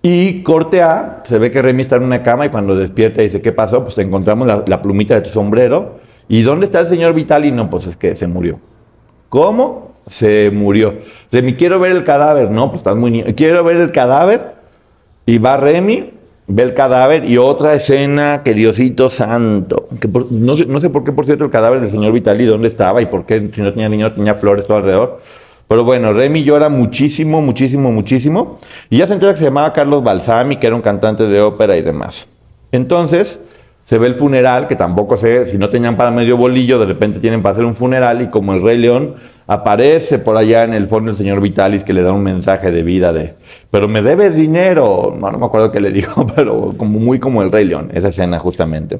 y 0.08 0.44
corte 0.44 0.84
A, 0.84 1.24
se 1.26 1.40
ve 1.40 1.50
que 1.50 1.64
Remy 1.64 1.82
está 1.82 1.96
en 1.96 2.04
una 2.04 2.22
cama 2.22 2.46
y 2.46 2.50
cuando 2.50 2.76
despierta 2.76 3.24
dice, 3.24 3.42
¿qué 3.42 3.52
pasó? 3.52 3.84
Pues 3.84 3.98
encontramos 3.98 4.48
la, 4.48 4.80
plumita 4.80 5.16
de 5.16 5.22
tu 5.22 5.32
sombrero. 5.32 5.96
¿Y 6.28 6.44
dónde 6.44 6.68
está 6.68 6.82
el 6.82 6.86
señor 6.86 7.16
Vitali? 7.16 7.52
No, 7.52 7.72
pues 7.72 7.88
es 7.88 7.96
que 7.98 8.16
se 8.16 8.28
murió. 8.28 8.60
¿Cómo? 9.30 9.96
Se 10.06 10.52
murió. 10.54 10.94
Remy, 11.32 11.56
quiero 11.56 11.80
ver 11.80 11.92
el 11.92 12.04
cadáver. 12.04 12.52
No, 12.52 12.70
pues 12.70 12.82
estás 12.82 12.96
muy 12.96 13.10
niño. 13.10 13.26
Quiero 13.36 13.64
ver 13.64 13.78
el 13.78 13.92
cadáver. 13.92 14.54
Y 15.26 15.40
va 15.40 15.58
Remy, 15.58 16.12
ve 16.46 16.62
el 16.62 16.76
cadáver 16.76 17.26
y 17.26 17.40
otra 17.40 17.74
escena 17.74 18.44
que 18.46 18.54
Diosito 18.54 19.10
santo. 19.10 19.88
Que 20.00 20.08
no, 20.08 20.56
sé, 20.56 20.68
no, 20.68 20.80
sé, 20.82 20.92
por 20.92 21.04
qué, 21.04 21.14
por 21.14 21.26
cierto, 21.26 21.46
el 21.46 21.50
cadáver 21.50 21.82
del 21.82 21.90
señor 21.90 22.14
Vitali, 22.14 22.46
dónde 22.46 22.68
estaba 22.68 23.02
y 23.02 23.08
por 23.08 23.26
qué 23.26 23.50
si 23.52 23.60
no 23.60 23.74
tenía 23.74 23.90
niño 23.90 24.14
tenía 24.14 24.36
flores 24.36 24.68
todo 24.68 24.78
alrededor. 24.78 25.20
Pero 25.68 25.84
bueno, 25.84 26.14
Remy 26.14 26.44
llora 26.44 26.70
muchísimo, 26.70 27.42
muchísimo, 27.42 27.92
muchísimo. 27.92 28.58
Y 28.90 28.98
ya 28.98 29.08
se 29.08 29.14
entera 29.14 29.34
que 29.34 29.40
se 29.40 29.46
llamaba 29.46 29.74
Carlos 29.74 30.04
Balsami, 30.04 30.58
que 30.58 30.68
era 30.68 30.76
un 30.76 30.82
cantante 30.82 31.26
de 31.28 31.42
ópera 31.42 31.76
y 31.76 31.82
demás. 31.82 32.28
Entonces, 32.72 33.40
se 33.86 34.00
ve 34.00 34.08
el 34.08 34.16
funeral, 34.16 34.68
que 34.68 34.76
tampoco 34.76 35.16
sé, 35.16 35.46
si 35.46 35.60
no 35.60 35.70
tenían 35.70 35.96
para 35.96 36.10
medio 36.10 36.38
bolillo, 36.38 36.80
de 36.80 36.86
repente 36.86 37.20
tienen 37.20 37.44
para 37.44 37.54
hacer 37.54 37.66
un 37.66 37.76
funeral 37.76 38.22
y 38.22 38.28
como 38.28 38.54
el 38.54 38.62
Rey 38.62 38.80
León, 38.80 39.16
aparece 39.46 40.18
por 40.18 40.38
allá 40.38 40.64
en 40.64 40.74
el 40.74 40.88
fondo 40.88 41.12
el 41.12 41.18
señor 41.18 41.40
Vitalis 41.40 41.84
que 41.84 41.94
le 41.94 42.02
da 42.02 42.12
un 42.12 42.24
mensaje 42.24 42.72
de 42.72 42.82
vida 42.82 43.14
de, 43.14 43.36
pero 43.70 43.88
me 43.88 44.02
debes 44.02 44.36
dinero. 44.36 45.16
No, 45.16 45.30
no 45.30 45.38
me 45.38 45.46
acuerdo 45.46 45.72
qué 45.72 45.80
le 45.80 45.92
dijo, 45.92 46.26
pero 46.36 46.74
como 46.78 47.00
muy 47.00 47.20
como 47.20 47.44
el 47.44 47.52
Rey 47.52 47.66
León, 47.66 47.92
esa 47.94 48.08
escena 48.08 48.40
justamente. 48.40 49.00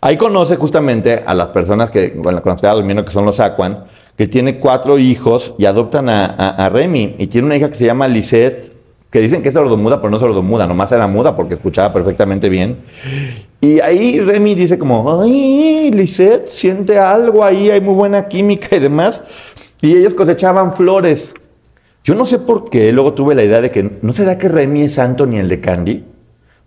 Ahí 0.00 0.16
conoce 0.16 0.54
justamente 0.54 1.24
a 1.26 1.34
las 1.34 1.48
personas 1.48 1.90
que, 1.90 2.12
con 2.12 2.32
las 2.32 2.42
que 2.42 2.50
estaba 2.50 2.74
durmiendo, 2.74 3.04
que 3.04 3.10
son 3.10 3.24
los 3.24 3.40
Aquan, 3.40 3.84
que 4.18 4.26
tiene 4.26 4.58
cuatro 4.58 4.98
hijos 4.98 5.54
y 5.58 5.66
adoptan 5.66 6.08
a, 6.08 6.68
Remy. 6.70 7.14
Y 7.18 7.28
tiene 7.28 7.46
una 7.46 7.56
hija 7.56 7.68
que 7.68 7.76
se 7.76 7.84
llama 7.84 8.08
Lisette, 8.08 8.72
que 9.10 9.20
dicen 9.20 9.42
que 9.42 9.50
es 9.50 9.54
sordomuda, 9.54 10.00
pero 10.00 10.10
no 10.10 10.18
sordomuda, 10.18 10.66
nomás 10.66 10.90
era 10.90 11.06
muda 11.06 11.36
porque 11.36 11.54
escuchaba 11.54 11.92
perfectamente 11.92 12.48
bien. 12.48 12.78
Y 13.60 13.78
ahí 13.78 14.18
Remy 14.18 14.56
dice 14.56 14.76
como, 14.76 15.22
ay, 15.22 15.92
Lisette, 15.92 16.48
siente 16.48 16.98
algo 16.98 17.44
ahí, 17.44 17.70
hay 17.70 17.80
muy 17.80 17.94
buena 17.94 18.26
química 18.26 18.74
y 18.74 18.80
demás. 18.80 19.22
Y 19.80 19.96
ellos 19.96 20.14
cosechaban 20.14 20.72
flores. 20.72 21.32
Yo 22.02 22.16
no 22.16 22.24
sé 22.24 22.40
por 22.40 22.68
qué, 22.68 22.90
luego 22.90 23.14
tuve 23.14 23.36
la 23.36 23.44
idea 23.44 23.60
de 23.60 23.70
que, 23.70 23.98
¿no 24.02 24.12
será 24.12 24.36
que 24.36 24.48
Remy 24.48 24.82
es 24.82 24.94
santo 24.94 25.26
ni 25.26 25.38
el 25.38 25.48
de 25.48 25.60
Candy? 25.60 26.04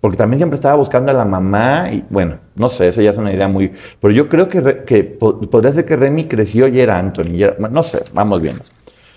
Porque 0.02 0.18
también 0.18 0.40
siempre 0.40 0.56
estaba 0.56 0.76
buscando 0.76 1.12
a 1.12 1.14
la 1.14 1.26
mamá 1.26 1.90
y 1.92 2.04
bueno, 2.10 2.38
no 2.56 2.70
sé, 2.70 2.88
esa 2.88 3.04
ya 3.04 3.12
es 3.12 3.18
una 3.18 3.32
idea 3.32 3.48
muy... 3.48 3.72
Pero 4.00 4.12
yo 4.12 4.28
creo 4.28 4.50
que, 4.50 4.84
que 4.84 5.04
podría 5.04 5.72
ser 5.72 5.86
que 5.86 5.96
Remy 5.96 6.26
creció 6.26 6.68
y 6.68 6.82
era 6.82 6.98
Anthony, 6.98 7.38
no 7.70 7.84
sé, 7.84 8.04
vamos 8.12 8.42
bien. 8.42 8.58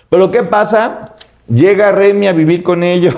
Pero 0.09 0.29
¿qué 0.29 0.43
pasa? 0.43 1.15
Llega 1.47 1.91
Remy 1.91 2.27
a 2.27 2.33
vivir 2.33 2.61
con 2.61 2.83
ellos. 2.83 3.15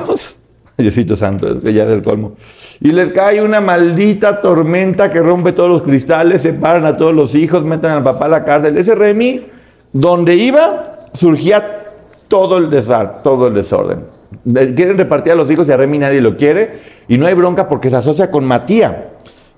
Diosito 0.78 1.16
Santo, 1.16 1.52
ese 1.52 1.74
ya 1.74 1.84
es 1.84 1.90
el 1.90 2.04
colmo. 2.04 2.38
Y 2.80 2.92
les 2.92 3.12
cae 3.12 3.42
una 3.42 3.60
maldita 3.60 4.40
tormenta 4.40 5.12
que 5.12 5.20
rompe 5.20 5.52
todos 5.52 5.70
los 5.70 5.82
cristales, 5.82 6.44
separan 6.44 6.86
a 6.86 6.96
todos 6.96 7.14
los 7.14 7.36
hijos, 7.36 7.64
meten 7.64 7.92
al 7.92 8.04
papá 8.04 8.28
a 8.28 8.30
la 8.30 8.46
cárcel. 8.46 8.78
Ese 8.78 8.96
Remy, 8.96 9.46
donde 9.92 10.36
iba, 10.36 11.08
surgía 11.14 11.84
todo 12.28 12.60
el 12.60 12.70
desastre, 12.70 13.22
todo 13.24 13.48
el 13.48 13.56
desorden. 13.56 14.06
Quieren 14.46 14.98
repartir 14.98 15.34
a 15.34 15.36
los 15.36 15.50
hijos 15.50 15.68
y 15.68 15.72
a 15.72 15.78
Remy 15.78 15.98
nadie 15.98 16.22
lo 16.22 16.38
quiere. 16.38 16.97
Y 17.08 17.18
no 17.18 17.26
hay 17.26 17.34
bronca 17.34 17.68
porque 17.68 17.90
se 17.90 17.96
asocia 17.96 18.30
con 18.30 18.46
Matías. 18.46 18.94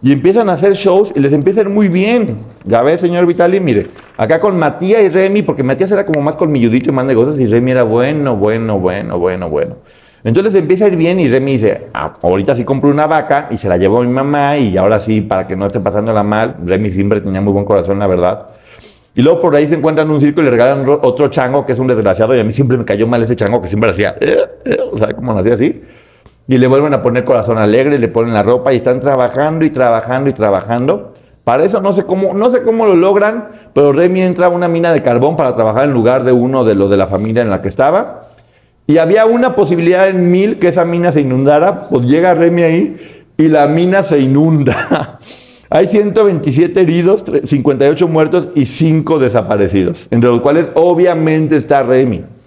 Y 0.02 0.14
empiezan 0.14 0.50
a 0.50 0.54
hacer 0.54 0.74
shows 0.74 1.12
y 1.14 1.20
les 1.20 1.34
empieza 1.34 1.60
a 1.60 1.64
ir 1.64 1.70
muy 1.70 1.90
bien. 1.90 2.38
Ya 2.64 2.82
ves, 2.84 3.02
señor 3.02 3.26
Vitali, 3.26 3.60
mire, 3.60 3.88
acá 4.16 4.40
con 4.40 4.58
Matías 4.58 5.02
y 5.02 5.10
Remy, 5.10 5.42
porque 5.42 5.62
Matías 5.62 5.92
era 5.92 6.06
como 6.06 6.22
más 6.22 6.38
colmilludito 6.38 6.90
y 6.90 6.94
más 6.94 7.06
negocios, 7.06 7.38
y 7.38 7.48
Remy 7.48 7.72
era 7.72 7.84
bueno, 7.84 8.38
bueno, 8.38 8.80
bueno, 8.80 9.20
bueno, 9.20 9.50
bueno. 9.50 9.76
Entonces 10.24 10.56
empieza 10.56 10.86
a 10.86 10.88
ir 10.88 10.96
bien 10.96 11.20
y 11.20 11.28
Remy 11.28 11.52
dice, 11.52 11.88
ah, 11.94 12.14
ahorita 12.22 12.56
sí 12.56 12.64
compro 12.64 12.90
una 12.90 13.08
vaca 13.08 13.48
y 13.52 13.58
se 13.58 13.68
la 13.68 13.78
llevo 13.78 14.02
a 14.02 14.06
mi 14.06 14.12
mamá 14.12 14.58
y 14.58 14.78
ahora 14.78 15.00
sí, 15.00 15.20
para 15.22 15.48
que 15.48 15.58
no 15.58 15.66
esté 15.66 15.82
pasándola 15.82 16.24
mal. 16.24 16.58
Remy 16.66 16.92
siempre 16.92 17.20
tenía 17.20 17.42
muy 17.42 17.52
buen 17.52 17.66
corazón, 17.66 18.00
la 18.00 18.08
verdad. 18.08 18.48
Y 19.16 19.22
luego 19.22 19.42
por 19.42 19.56
ahí 19.56 19.68
se 19.68 19.76
encuentran 19.76 20.10
un 20.10 20.22
circo 20.22 20.40
y 20.42 20.46
le 20.46 20.52
regalan 20.52 20.86
otro 20.88 21.28
chango 21.28 21.66
que 21.66 21.74
es 21.74 21.80
un 21.80 21.88
desgraciado 21.88 22.36
y 22.36 22.40
a 22.40 22.44
mí 22.44 22.54
siempre 22.54 22.78
me 22.78 22.86
cayó 22.86 23.06
mal 23.08 23.22
ese 23.24 23.36
chango 23.36 23.62
que 23.62 23.68
siempre 23.68 23.90
hacía, 23.90 24.16
eh, 24.22 24.48
eh", 24.64 24.78
o 24.92 24.98
sea, 24.98 25.14
como 25.14 25.34
nacía 25.34 25.56
así 25.56 25.82
y 26.50 26.58
le 26.58 26.66
vuelven 26.66 26.96
a 26.96 27.04
poner 27.04 27.26
corazón 27.26 27.60
alegre, 27.60 28.00
le 28.00 28.08
ponen 28.08 28.34
la 28.34 28.42
ropa 28.42 28.74
y 28.74 28.78
están 28.78 29.00
trabajando 29.00 29.66
y 29.66 29.70
trabajando 29.70 30.32
y 30.32 30.34
trabajando. 30.34 31.14
Para 31.44 31.64
eso 31.64 31.80
no 31.80 31.94
sé 31.94 32.06
cómo, 32.06 32.34
no 32.34 32.50
sé 32.50 32.64
cómo 32.64 32.88
lo 32.88 32.96
logran, 32.96 33.50
pero 33.72 33.94
Remy 33.94 34.24
entra 34.24 34.48
a 34.48 34.50
una 34.50 34.68
mina 34.68 34.92
de 34.92 35.04
carbón 35.04 35.36
para 35.36 35.54
trabajar 35.54 35.84
en 35.84 35.92
lugar 35.92 36.24
de 36.24 36.32
uno 36.32 36.66
de 36.66 36.74
los 36.74 36.90
de 36.90 36.98
la 36.98 37.06
familia 37.06 37.44
en 37.44 37.52
la 37.52 37.62
que 37.62 37.68
estaba. 37.68 38.30
Y 38.88 38.98
había 38.98 39.28
una 39.28 39.54
posibilidad 39.54 40.10
en 40.10 40.32
mil 40.32 40.58
que 40.58 40.70
esa 40.70 40.86
mina 40.86 41.12
se 41.12 41.22
inundara, 41.22 41.88
pues 41.88 42.08
llega 42.08 42.34
Remy 42.34 42.64
ahí 42.64 43.26
y 43.38 43.48
la 43.48 43.68
mina 43.68 44.02
se 44.02 44.18
inunda. 44.20 45.20
Hay 45.70 45.88
127 45.88 46.82
heridos, 46.82 47.24
58 47.44 48.08
muertos 48.08 48.50
y 48.56 48.66
5 48.66 49.20
desaparecidos, 49.20 50.08
entre 50.10 50.32
los 50.32 50.42
cuales 50.42 50.70
obviamente 50.74 51.58
está 51.58 51.84
Remy. 51.84 52.39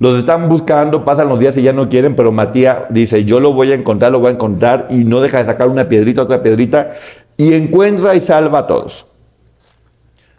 Los 0.00 0.16
están 0.16 0.48
buscando, 0.48 1.04
pasan 1.04 1.28
los 1.28 1.38
días 1.38 1.58
y 1.58 1.62
ya 1.62 1.74
no 1.74 1.90
quieren, 1.90 2.16
pero 2.16 2.32
Matías 2.32 2.78
dice, 2.88 3.22
yo 3.22 3.38
lo 3.38 3.52
voy 3.52 3.70
a 3.72 3.74
encontrar, 3.74 4.10
lo 4.10 4.18
voy 4.18 4.28
a 4.28 4.32
encontrar, 4.32 4.86
y 4.88 5.04
no 5.04 5.20
deja 5.20 5.38
de 5.38 5.44
sacar 5.44 5.68
una 5.68 5.90
piedrita, 5.90 6.22
otra 6.22 6.42
piedrita, 6.42 6.92
y 7.36 7.52
encuentra 7.52 8.14
y 8.14 8.22
salva 8.22 8.60
a 8.60 8.66
todos. 8.66 9.06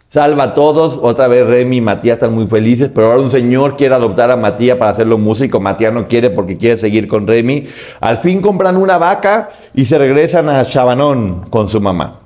Salva 0.08 0.42
a 0.42 0.54
todos, 0.54 0.98
otra 1.00 1.28
vez 1.28 1.46
Remy 1.46 1.76
y 1.76 1.80
Matías 1.80 2.14
están 2.14 2.34
muy 2.34 2.48
felices, 2.48 2.90
pero 2.92 3.06
ahora 3.06 3.22
un 3.22 3.30
señor 3.30 3.76
quiere 3.76 3.94
adoptar 3.94 4.32
a 4.32 4.36
Matías 4.36 4.78
para 4.78 4.90
hacerlo 4.90 5.16
músico, 5.16 5.60
Matías 5.60 5.92
no 5.92 6.08
quiere 6.08 6.30
porque 6.30 6.56
quiere 6.56 6.76
seguir 6.76 7.06
con 7.06 7.28
Remy. 7.28 7.68
Al 8.00 8.16
fin 8.16 8.42
compran 8.42 8.76
una 8.76 8.98
vaca 8.98 9.50
y 9.74 9.84
se 9.84 9.96
regresan 9.96 10.48
a 10.48 10.64
Chabanón 10.64 11.44
con 11.50 11.68
su 11.68 11.80
mamá. 11.80 12.21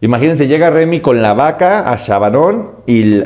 Imagínense, 0.00 0.46
llega 0.46 0.70
Remy 0.70 1.00
con 1.00 1.22
la 1.22 1.32
vaca 1.32 1.90
a 1.90 1.96
Chabanón 1.96 2.72
y 2.86 3.18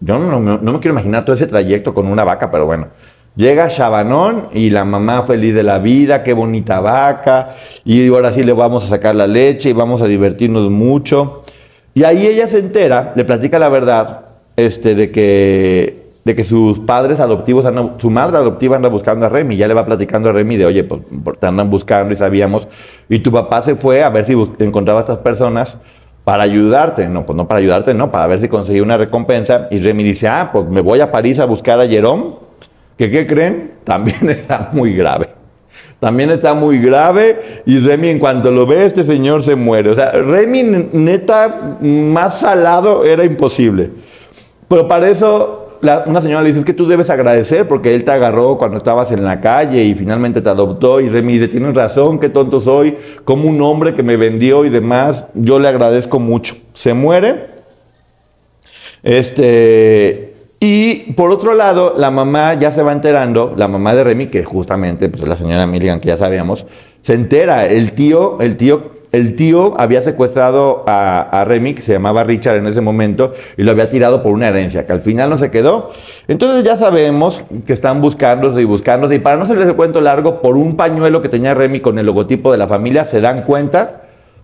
yo, 0.00 0.18
no, 0.18 0.40
me 0.40 0.80
quiero 0.80 0.92
imaginar 0.92 1.24
todo 1.24 1.34
ese 1.34 1.46
trayecto 1.46 1.94
con 1.94 2.06
una 2.06 2.24
vaca, 2.24 2.50
pero 2.50 2.66
bueno. 2.66 2.88
Llega 3.34 3.68
Chabanón 3.68 4.48
y 4.52 4.68
la 4.70 4.84
mamá 4.84 5.22
feliz 5.22 5.54
de 5.54 5.62
la 5.62 5.78
vida, 5.78 6.22
qué 6.24 6.32
bonita 6.34 6.80
vaca, 6.80 7.54
y 7.84 8.08
ahora 8.08 8.32
sí 8.32 8.42
le 8.42 8.52
vamos 8.52 8.84
a 8.84 8.88
sacar 8.88 9.14
la 9.14 9.26
leche 9.26 9.70
y 9.70 9.72
vamos 9.72 10.02
a 10.02 10.06
divertirnos 10.06 10.70
mucho. 10.70 11.42
Y 11.94 12.04
ahí 12.04 12.26
ella 12.26 12.46
se 12.46 12.58
entera, 12.58 13.12
le 13.14 13.24
platica 13.24 13.58
la 13.58 13.68
verdad, 13.68 14.26
este, 14.56 14.94
de 14.94 15.10
que, 15.10 16.08
de 16.24 16.34
que 16.34 16.44
sus 16.44 16.80
padres 16.80 17.20
adoptivos, 17.20 17.64
su 17.98 18.10
madre 18.10 18.36
adoptiva 18.36 18.76
anda 18.76 18.88
buscando 18.88 19.24
a 19.24 19.28
Remy, 19.28 19.56
ya 19.56 19.68
le 19.68 19.74
va 19.74 19.86
platicando 19.86 20.28
a 20.28 20.32
Remy 20.32 20.56
de, 20.56 20.66
oye, 20.66 20.84
pues 20.84 21.02
te 21.38 21.46
andan 21.46 21.70
buscando 21.70 22.12
y 22.12 22.16
sabíamos, 22.16 22.68
y 23.08 23.20
tu 23.20 23.32
papá 23.32 23.62
se 23.62 23.76
fue 23.76 24.02
a 24.02 24.10
ver 24.10 24.26
si 24.26 24.34
encontraba 24.58 25.00
a 25.00 25.02
estas 25.02 25.18
personas 25.18 25.78
para 26.28 26.42
ayudarte. 26.42 27.08
No, 27.08 27.24
pues 27.24 27.34
no 27.34 27.48
para 27.48 27.60
ayudarte, 27.60 27.94
no, 27.94 28.10
para 28.10 28.26
ver 28.26 28.38
si 28.38 28.48
conseguí 28.48 28.80
una 28.80 28.98
recompensa. 28.98 29.66
Y 29.70 29.78
Remy 29.78 30.04
dice, 30.04 30.28
ah, 30.28 30.50
pues 30.52 30.68
me 30.68 30.82
voy 30.82 31.00
a 31.00 31.10
París 31.10 31.38
a 31.38 31.46
buscar 31.46 31.80
a. 31.80 32.38
¿Que 32.98 33.10
qué 33.10 33.26
creen? 33.26 33.72
También 33.84 34.28
está 34.28 34.68
muy 34.74 34.94
grave. 34.94 35.30
También 35.98 36.28
está 36.28 36.52
muy 36.52 36.80
grave 36.80 37.62
y 37.64 37.78
Remy 37.78 38.08
en 38.10 38.18
cuanto 38.18 38.50
lo 38.50 38.66
ve, 38.66 38.84
este 38.84 39.06
señor 39.06 39.42
se 39.42 39.54
muere. 39.54 39.88
O 39.88 39.94
sea, 39.94 40.12
Remy 40.12 40.88
neta, 40.92 41.78
más 41.80 42.40
salado 42.40 43.06
era 43.06 43.24
imposible. 43.24 43.88
Pero 44.68 44.86
para 44.86 45.08
eso 45.08 45.57
una 46.06 46.20
señora 46.20 46.42
le 46.42 46.48
dice, 46.48 46.60
es 46.60 46.64
que 46.64 46.72
tú 46.72 46.86
debes 46.86 47.10
agradecer 47.10 47.68
porque 47.68 47.94
él 47.94 48.04
te 48.04 48.10
agarró 48.10 48.58
cuando 48.58 48.76
estabas 48.76 49.12
en 49.12 49.24
la 49.24 49.40
calle 49.40 49.84
y 49.84 49.94
finalmente 49.94 50.40
te 50.40 50.48
adoptó. 50.48 51.00
Y 51.00 51.08
Remy 51.08 51.34
dice, 51.34 51.48
tienes 51.48 51.74
razón, 51.74 52.18
qué 52.18 52.28
tonto 52.28 52.60
soy, 52.60 52.96
como 53.24 53.48
un 53.48 53.60
hombre 53.62 53.94
que 53.94 54.02
me 54.02 54.16
vendió 54.16 54.64
y 54.64 54.70
demás, 54.70 55.26
yo 55.34 55.58
le 55.58 55.68
agradezco 55.68 56.18
mucho. 56.18 56.56
Se 56.72 56.94
muere. 56.94 57.46
Este, 59.02 60.34
y 60.60 61.12
por 61.12 61.30
otro 61.30 61.54
lado, 61.54 61.94
la 61.96 62.10
mamá 62.10 62.54
ya 62.54 62.72
se 62.72 62.82
va 62.82 62.92
enterando, 62.92 63.54
la 63.56 63.68
mamá 63.68 63.94
de 63.94 64.04
Remy, 64.04 64.26
que 64.26 64.44
justamente, 64.44 65.08
pues 65.08 65.26
la 65.26 65.36
señora 65.36 65.66
Milligan, 65.66 66.00
que 66.00 66.08
ya 66.08 66.16
sabíamos, 66.16 66.66
se 67.02 67.14
entera, 67.14 67.66
el 67.66 67.92
tío, 67.92 68.40
el 68.40 68.56
tío 68.56 68.97
el 69.10 69.36
tío 69.36 69.74
había 69.80 70.02
secuestrado 70.02 70.84
a, 70.86 71.44
Remy, 71.46 71.74
que 71.74 71.82
se 71.82 71.92
llamaba 71.92 72.24
Richard 72.24 72.56
en 72.56 72.66
ese 72.66 72.80
momento, 72.80 73.32
y 73.56 73.62
lo 73.62 73.72
había 73.72 73.88
tirado 73.88 74.22
por 74.22 74.32
una 74.32 74.48
herencia, 74.48 74.86
que 74.86 74.92
al 74.92 75.00
final 75.00 75.30
no 75.30 75.38
se 75.38 75.50
quedó. 75.50 75.90
Entonces 76.28 76.64
ya 76.64 76.76
sabemos 76.76 77.42
que 77.66 77.72
están 77.72 78.02
buscándose 78.02 78.60
y 78.60 78.64
buscándose, 78.64 79.14
y 79.14 79.18
para 79.18 79.36
no 79.36 79.44
hacerles 79.44 79.68
el 79.68 79.76
cuento 79.76 80.00
largo, 80.00 80.42
por 80.42 80.56
un 80.56 80.76
pañuelo 80.76 81.22
que 81.22 81.28
tenía 81.28 81.54
Remy 81.54 81.80
con 81.80 81.98
el 81.98 82.06
logotipo 82.06 82.52
de 82.52 82.58
la 82.58 82.68
familia, 82.68 83.04
se 83.04 83.20
dan 83.20 83.42
cuenta 83.42 84.02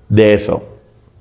de 0.08 0.34
eso. 0.34 0.62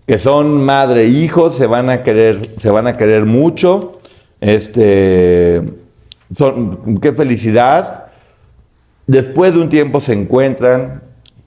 Que 0.07 0.19
son 0.19 0.63
madre 0.63 1.03
e 1.03 1.07
hijos, 1.07 1.55
se 1.55 1.67
van 1.67 1.89
a 1.89 2.03
querer, 2.03 2.37
se 2.59 2.69
van 2.69 2.87
a 2.87 2.97
querer 2.97 3.25
mucho. 3.25 3.99
Este, 4.41 5.61
son, 6.37 6.99
qué 6.99 7.13
felicidad. 7.13 8.07
Después 9.07 9.53
de 9.53 9.59
un 9.59 9.69
tiempo 9.69 10.01
se 10.01 10.13
encuentran. 10.13 11.03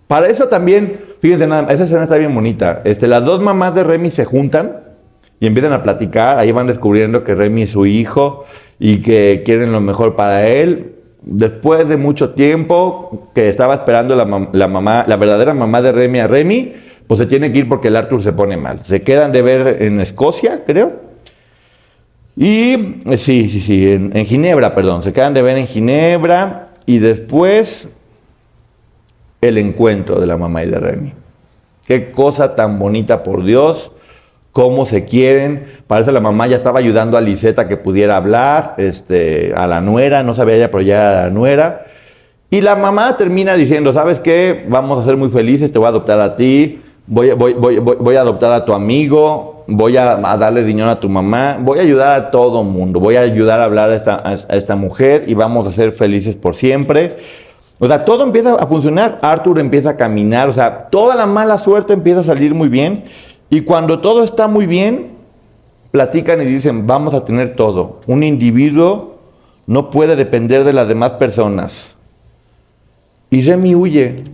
Para 0.07 0.29
eso 0.29 0.49
también 0.49 1.06
Fíjense 1.21 1.47
nada, 1.47 1.73
esa 1.73 1.85
escena 1.85 2.05
está 2.05 2.17
bien 2.17 2.35
bonita. 2.35 2.83
Este, 2.85 3.07
las 3.07 3.25
dos 3.25 3.41
mamás 3.43 3.75
de 3.75 3.85
Remy 3.85 4.11
se 4.11 4.25
juntan 4.25 4.81
y 5.41 5.47
empiezan 5.47 5.73
a 5.73 5.83
platicar. 5.83 6.39
Ahí 6.39 6.53
van 6.53 6.67
descubriendo 6.67 7.25
que 7.25 7.35
Remy 7.35 7.63
es 7.63 7.71
su 7.71 7.87
hijo 7.87 8.45
y 8.79 8.99
que 8.99 9.43
quieren 9.45 9.73
lo 9.73 9.81
mejor 9.81 10.17
para 10.17 10.47
él. 10.47 10.93
Después 11.23 11.89
de 11.89 11.97
mucho 11.97 12.31
tiempo 12.31 13.31
que 13.35 13.49
estaba 13.49 13.75
esperando 13.75 14.15
la, 14.15 14.25
mamá, 14.69 15.05
la 15.09 15.17
verdadera 15.17 15.55
mamá 15.55 15.83
de 15.83 15.93
Remy 15.93 16.19
a 16.21 16.29
Remy, 16.29 16.75
pues 17.07 17.19
se 17.19 17.27
tiene 17.27 17.51
que 17.53 17.61
ir 17.61 17.69
porque 17.69 17.89
el 17.89 17.97
Arthur 17.97 18.23
se 18.23 18.33
pone 18.33 18.57
mal. 18.57 18.81
Se 18.85 19.03
quedan 19.03 19.33
de 19.33 19.43
ver 19.43 19.83
en 19.83 20.01
Escocia, 20.01 20.65
creo. 20.65 21.07
Y 22.37 22.97
sí, 23.17 23.49
sí, 23.49 23.61
sí, 23.61 23.91
en, 23.91 24.15
en 24.15 24.27
Ginebra, 24.27 24.75
perdón. 24.75 25.03
Se 25.03 25.13
quedan 25.13 25.35
de 25.35 25.43
ver 25.43 25.57
en 25.57 25.67
Ginebra 25.67 26.69
y 26.85 26.99
después 26.99 27.89
el 29.49 29.59
encuentro 29.59 30.21
de 30.21 30.27
la 30.27 30.37
mamá 30.37 30.63
y 30.63 30.71
de 30.71 30.79
Remy. 30.79 31.13
Qué 31.87 32.11
cosa 32.11 32.55
tan 32.55 32.79
bonita 32.79 33.23
por 33.23 33.45
Dios, 33.45 33.93
cómo 34.53 34.87
se 34.87 35.05
quieren. 35.05 35.67
Parece 35.87 36.13
la 36.13 36.21
mamá 36.21 36.47
ya 36.47 36.57
estaba 36.57 36.81
ayudando 36.81 37.17
a 37.17 37.21
Liseta 37.21 37.69
que 37.69 37.77
pudiera 37.77 38.17
hablar, 38.17 38.75
este, 38.79 39.53
a 39.55 39.67
la 39.67 39.81
nuera, 39.81 40.23
no 40.23 40.35
sabía 40.35 40.57
ya 40.57 40.67
apoyar 40.67 41.03
a 41.03 41.23
la 41.25 41.31
nuera. 41.31 41.87
Y 42.51 42.61
la 42.61 42.75
mamá 42.75 43.17
termina 43.17 43.55
diciendo, 43.55 43.93
¿sabes 43.93 44.21
qué? 44.21 44.65
Vamos 44.69 44.99
a 44.99 45.03
ser 45.03 45.17
muy 45.17 45.29
felices, 45.29 45.73
te 45.73 45.79
voy 45.79 45.87
a 45.87 45.91
adoptar 45.91 46.21
a 46.21 46.37
ti, 46.37 46.81
voy, 47.07 47.31
voy, 47.33 47.55
voy, 47.55 47.79
voy 47.79 48.17
a 48.17 48.21
adoptar 48.21 48.53
a 48.53 48.65
tu 48.65 48.73
amigo, 48.73 49.65
voy 49.67 49.97
a, 49.97 50.17
darle 50.17 50.65
dinero 50.65 50.91
a 50.91 51.01
tu 51.01 51.09
mamá, 51.09 51.59
voy 51.61 51.79
a 51.79 51.83
ayudar 51.83 52.21
a 52.21 52.31
todo 52.31 52.63
mundo, 52.63 53.01
voy 53.01 53.17
a 53.17 53.21
ayudar 53.21 53.61
a 53.61 53.65
hablar 53.65 53.91
a 53.91 53.97
esta, 53.97 54.23
a 54.25 54.57
esta 54.57 54.77
mujer 54.77 55.25
y 55.27 55.35
vamos 55.35 55.67
a 55.69 55.73
ser 55.73 55.93
felices 55.93 56.37
por 56.37 56.55
siempre. 56.55 57.17
O 57.79 57.87
sea, 57.87 58.05
todo 58.05 58.25
empieza 58.25 58.55
a 58.55 58.67
funcionar. 58.67 59.19
Arthur 59.21 59.59
empieza 59.59 59.91
a 59.91 59.97
caminar, 59.97 60.49
o 60.49 60.53
sea, 60.53 60.89
toda 60.89 61.15
la 61.15 61.27
mala 61.27 61.59
suerte 61.59 61.93
empieza 61.93 62.21
a 62.21 62.25
salir 62.25 62.55
muy 62.55 62.69
bien. 62.69 63.05
Y 63.51 63.61
cuando 63.61 64.01
todo 64.01 64.25
está 64.25 64.49
muy 64.49 64.67
bien, 64.67 65.13
platican 65.91 66.43
y 66.43 66.47
dicen, 66.47 66.87
vamos 66.87 67.15
a 67.15 67.25
tener 67.25 67.55
todo. 67.55 68.01
Un 68.07 68.23
individuo 68.23 69.19
no 69.67 69.91
puede 69.91 70.17
depender 70.17 70.65
de 70.65 70.73
las 70.73 70.89
demás 70.89 71.15
personas. 71.15 71.95
Y 73.31 73.43
Remy 73.43 73.75
huye 73.75 74.25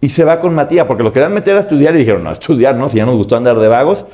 y 0.00 0.08
se 0.08 0.24
va 0.24 0.40
con 0.40 0.54
Matías, 0.54 0.86
porque 0.86 1.02
lo 1.02 1.12
querían 1.12 1.34
meter 1.34 1.56
a 1.56 1.60
estudiar 1.60 1.94
y 1.94 1.98
dijeron, 1.98 2.24
no, 2.24 2.32
estudiar, 2.32 2.74
no, 2.74 2.88
si 2.88 2.96
ya 2.96 3.06
nos 3.06 3.16
gustó 3.16 3.36
andar 3.36 3.58
de 3.58 3.68
vagos, 3.68 4.06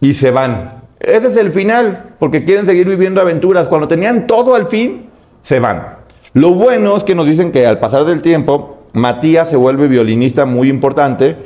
y 0.00 0.14
se 0.14 0.30
van. 0.30 0.82
Ese 1.00 1.28
es 1.28 1.36
el 1.36 1.50
final, 1.50 2.14
porque 2.18 2.44
quieren 2.44 2.66
seguir 2.66 2.88
viviendo 2.88 3.20
aventuras. 3.20 3.68
Cuando 3.68 3.88
tenían 3.88 4.26
todo 4.26 4.54
al 4.54 4.66
fin, 4.66 5.06
se 5.42 5.58
van. 5.58 6.03
Lo 6.34 6.50
bueno 6.50 6.96
es 6.96 7.04
que 7.04 7.14
nos 7.14 7.26
dicen 7.26 7.52
que 7.52 7.66
al 7.66 7.78
pasar 7.78 8.04
del 8.04 8.20
tiempo, 8.20 8.76
Matías 8.92 9.48
se 9.48 9.56
vuelve 9.56 9.88
violinista 9.88 10.46
muy 10.46 10.68
importante 10.68 11.36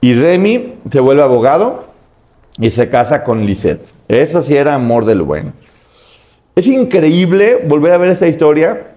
y 0.00 0.14
Remy 0.14 0.76
se 0.90 1.00
vuelve 1.00 1.22
abogado 1.22 1.84
y 2.58 2.70
se 2.70 2.88
casa 2.88 3.22
con 3.22 3.44
Lisette. 3.44 3.92
Eso 4.08 4.42
sí 4.42 4.56
era 4.56 4.74
amor 4.74 5.04
del 5.04 5.22
bueno. 5.22 5.52
Es 6.56 6.66
increíble 6.66 7.58
volver 7.66 7.92
a 7.92 7.98
ver 7.98 8.10
esa 8.10 8.28
historia 8.28 8.88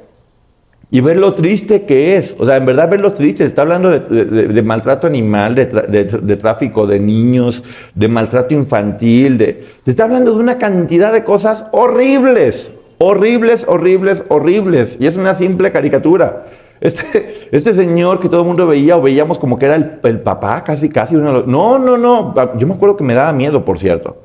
y 0.90 1.02
ver 1.02 1.18
lo 1.18 1.34
triste 1.34 1.84
que 1.84 2.18
es. 2.18 2.36
O 2.40 2.46
sea, 2.46 2.56
en 2.56 2.66
verdad 2.66 2.90
ver 2.90 3.02
lo 3.02 3.14
triste. 3.14 3.44
Está 3.44 3.64
hablando 3.64 3.90
de, 3.90 4.62
maltrato 4.64 5.08
animal, 5.08 5.56
de, 5.56 6.38
tráfico 6.38 6.88
de 6.88 7.00
niños, 7.00 7.64
de 7.96 8.08
maltrato 8.08 8.54
infantil. 8.54 9.38
De, 9.38 9.66
está 9.86 10.04
hablando 10.04 10.34
de 10.34 10.40
una 10.40 10.58
cantidad 10.58 11.12
de 11.12 11.24
cosas 11.24 11.66
horribles. 11.72 12.72
Horribles, 12.98 13.66
horribles, 13.68 14.24
horribles. 14.30 14.98
Y 15.00 15.08
es 15.08 15.18
una 15.18 15.36
simple 15.36 15.72
caricatura. 15.72 16.46
Este, 16.84 17.48
este 17.54 17.74
señor 17.74 18.20
que 18.20 18.28
todo 18.28 18.42
el 18.42 18.48
mundo 18.48 18.68
veía 18.68 18.98
o 18.98 19.02
veíamos 19.02 19.40
como 19.40 19.58
que 19.58 19.68
era 19.68 19.76
el, 19.76 20.20
papá, 20.20 20.66
casi, 20.66 20.90
casi. 20.90 21.16
no, 21.16 21.46
no, 21.46 21.98
no. 21.98 22.36
Yo 22.58 22.68
me 22.68 22.74
acuerdo 22.74 22.98
que 22.98 23.06
me 23.06 23.14
daba 23.14 23.32
miedo, 23.32 23.64
por 23.64 23.80
cierto. 23.80 24.18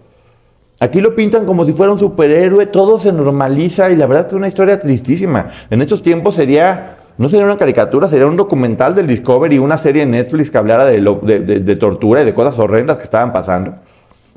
Aquí 0.80 1.00
lo 1.00 1.14
pintan 1.14 1.46
como 1.46 1.64
si 1.64 1.72
fuera 1.72 1.92
un 1.92 2.00
superhéroe, 2.00 2.66
todo 2.66 2.98
se 2.98 3.12
normaliza 3.12 3.90
y 3.90 3.96
la 3.96 4.06
verdad 4.06 4.26
es 4.26 4.32
una 4.32 4.48
historia 4.48 4.80
tristísima. 4.80 5.48
En 5.70 5.82
estos 5.82 6.02
tiempos 6.02 6.34
sería, 6.34 6.98
no 7.16 7.28
sería 7.28 7.46
una 7.46 7.56
caricatura, 7.56 8.08
sería 8.08 8.26
un 8.26 8.36
documental 8.36 8.94
del 8.94 9.06
Discovery, 9.06 9.58
una 9.58 9.78
serie 9.78 10.02
en 10.02 10.12
Netflix 10.12 10.50
que 10.50 10.58
hablara 10.58 10.84
de, 10.84 11.00
de 11.00 11.76
tortura 11.76 12.22
y 12.22 12.24
de 12.24 12.34
cosas 12.34 12.58
horrendas 12.58 12.96
que 12.96 13.04
estaban 13.04 13.32
pasando. 13.32 13.74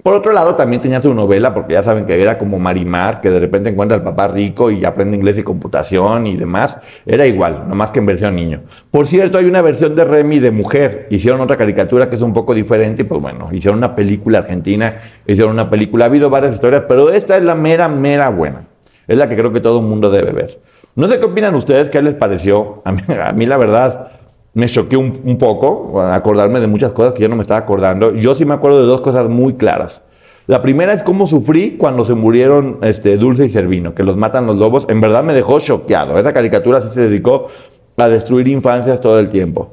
Por 0.04 0.16
otro 0.16 0.32
lado, 0.32 0.56
también 0.56 0.82
tenía 0.82 1.00
su 1.00 1.14
novela, 1.14 1.54
porque 1.54 1.74
ya 1.74 1.84
saben 1.84 2.06
que 2.06 2.20
era 2.20 2.38
como 2.38 2.58
Marimar, 2.58 3.22
que 3.22 3.30
de 3.30 3.40
repente 3.40 3.70
encuentra 3.70 3.96
al 3.96 4.04
papá 4.04 4.28
rico 4.30 4.72
y 4.72 4.84
aprende 4.84 5.16
inglés 5.16 5.38
y 5.38 5.44
computación 5.44 6.26
y 6.26 6.38
demás. 6.38 6.80
Era 7.06 7.28
igual, 7.28 7.66
nomás 7.68 7.92
que 7.92 8.00
en 8.00 8.08
versión 8.08 8.36
niño. 8.36 8.62
Por 8.90 9.06
cierto, 9.06 9.38
hay 9.38 9.46
una 9.46 9.62
versión 9.62 9.94
de 9.94 10.04
Remy 10.04 10.40
de 10.40 10.50
mujer. 10.50 11.08
Hicieron 11.12 11.40
otra 11.42 11.56
caricatura 11.56 12.10
que 12.10 12.16
es 12.16 12.22
un 12.22 12.34
poco 12.34 12.56
diferente 12.56 13.04
y 13.04 13.06
pues 13.06 13.22
bueno, 13.22 13.50
hicieron 13.52 13.78
una 13.78 13.94
película 13.94 14.40
argentina, 14.40 14.98
hicieron 15.28 15.54
una 15.54 15.70
película. 15.70 16.06
Ha 16.06 16.08
habido 16.08 16.32
varias 16.32 16.56
historias, 16.56 16.84
pero 16.88 17.12
esta 17.12 17.38
es 17.38 17.44
la 17.44 17.54
mera, 17.54 17.88
mera 17.88 18.30
buena. 18.30 18.66
Es 19.08 19.18
la 19.18 19.30
que 19.30 19.36
creo 19.36 19.54
que 19.54 19.60
todo 19.60 19.80
el 19.80 19.86
mundo 19.86 20.10
debe 20.10 20.32
ver. 20.32 20.60
No 20.96 21.08
sé 21.08 21.20
qué 21.20 21.26
opinan 21.26 21.54
ustedes, 21.54 21.90
qué 21.90 22.02
les 22.02 22.16
pareció. 22.16 22.82
A 22.86 22.92
mí, 22.92 23.02
a 23.08 23.32
mí 23.34 23.46
la 23.46 23.58
verdad 23.58 24.12
me 24.54 24.68
choqué 24.68 24.98
un, 24.98 25.38
poco, 25.38 26.02
acordarme 26.02 26.60
de 26.60 26.68
muchas 26.68 26.92
cosas 26.92 27.14
que 27.14 27.22
yo 27.22 27.30
no 27.30 27.36
me 27.36 27.42
estaba 27.42 27.60
acordando. 27.60 28.14
Yo 28.14 28.36
sí 28.36 28.46
me 28.46 28.54
acuerdo 28.54 28.82
de 28.82 28.86
dos 28.86 29.02
cosas 29.02 29.30
muy 29.30 29.54
claras. 29.54 30.02
La 30.48 30.62
primera 30.62 30.92
es 30.92 31.04
cómo 31.04 31.28
sufrí 31.28 31.78
cuando 31.78 32.04
se 32.04 32.14
murieron 32.14 32.80
este, 32.82 33.16
Dulce 33.16 33.46
y 33.46 33.50
Servino, 33.50 33.94
que 33.94 34.04
los 34.04 34.18
matan 34.18 34.48
los 34.48 34.58
lobos. 34.58 34.86
En 34.90 35.00
verdad 35.00 35.24
me 35.24 35.34
dejó 35.34 35.60
choqueado. 35.60 36.18
Esa 36.18 36.34
caricatura 36.34 36.82
sí 36.82 36.90
se 36.94 37.02
dedicó 37.02 37.48
a 37.96 38.10
destruir 38.10 38.48
infancias 38.48 39.00
todo 39.00 39.20
el 39.20 39.30
tiempo. 39.30 39.72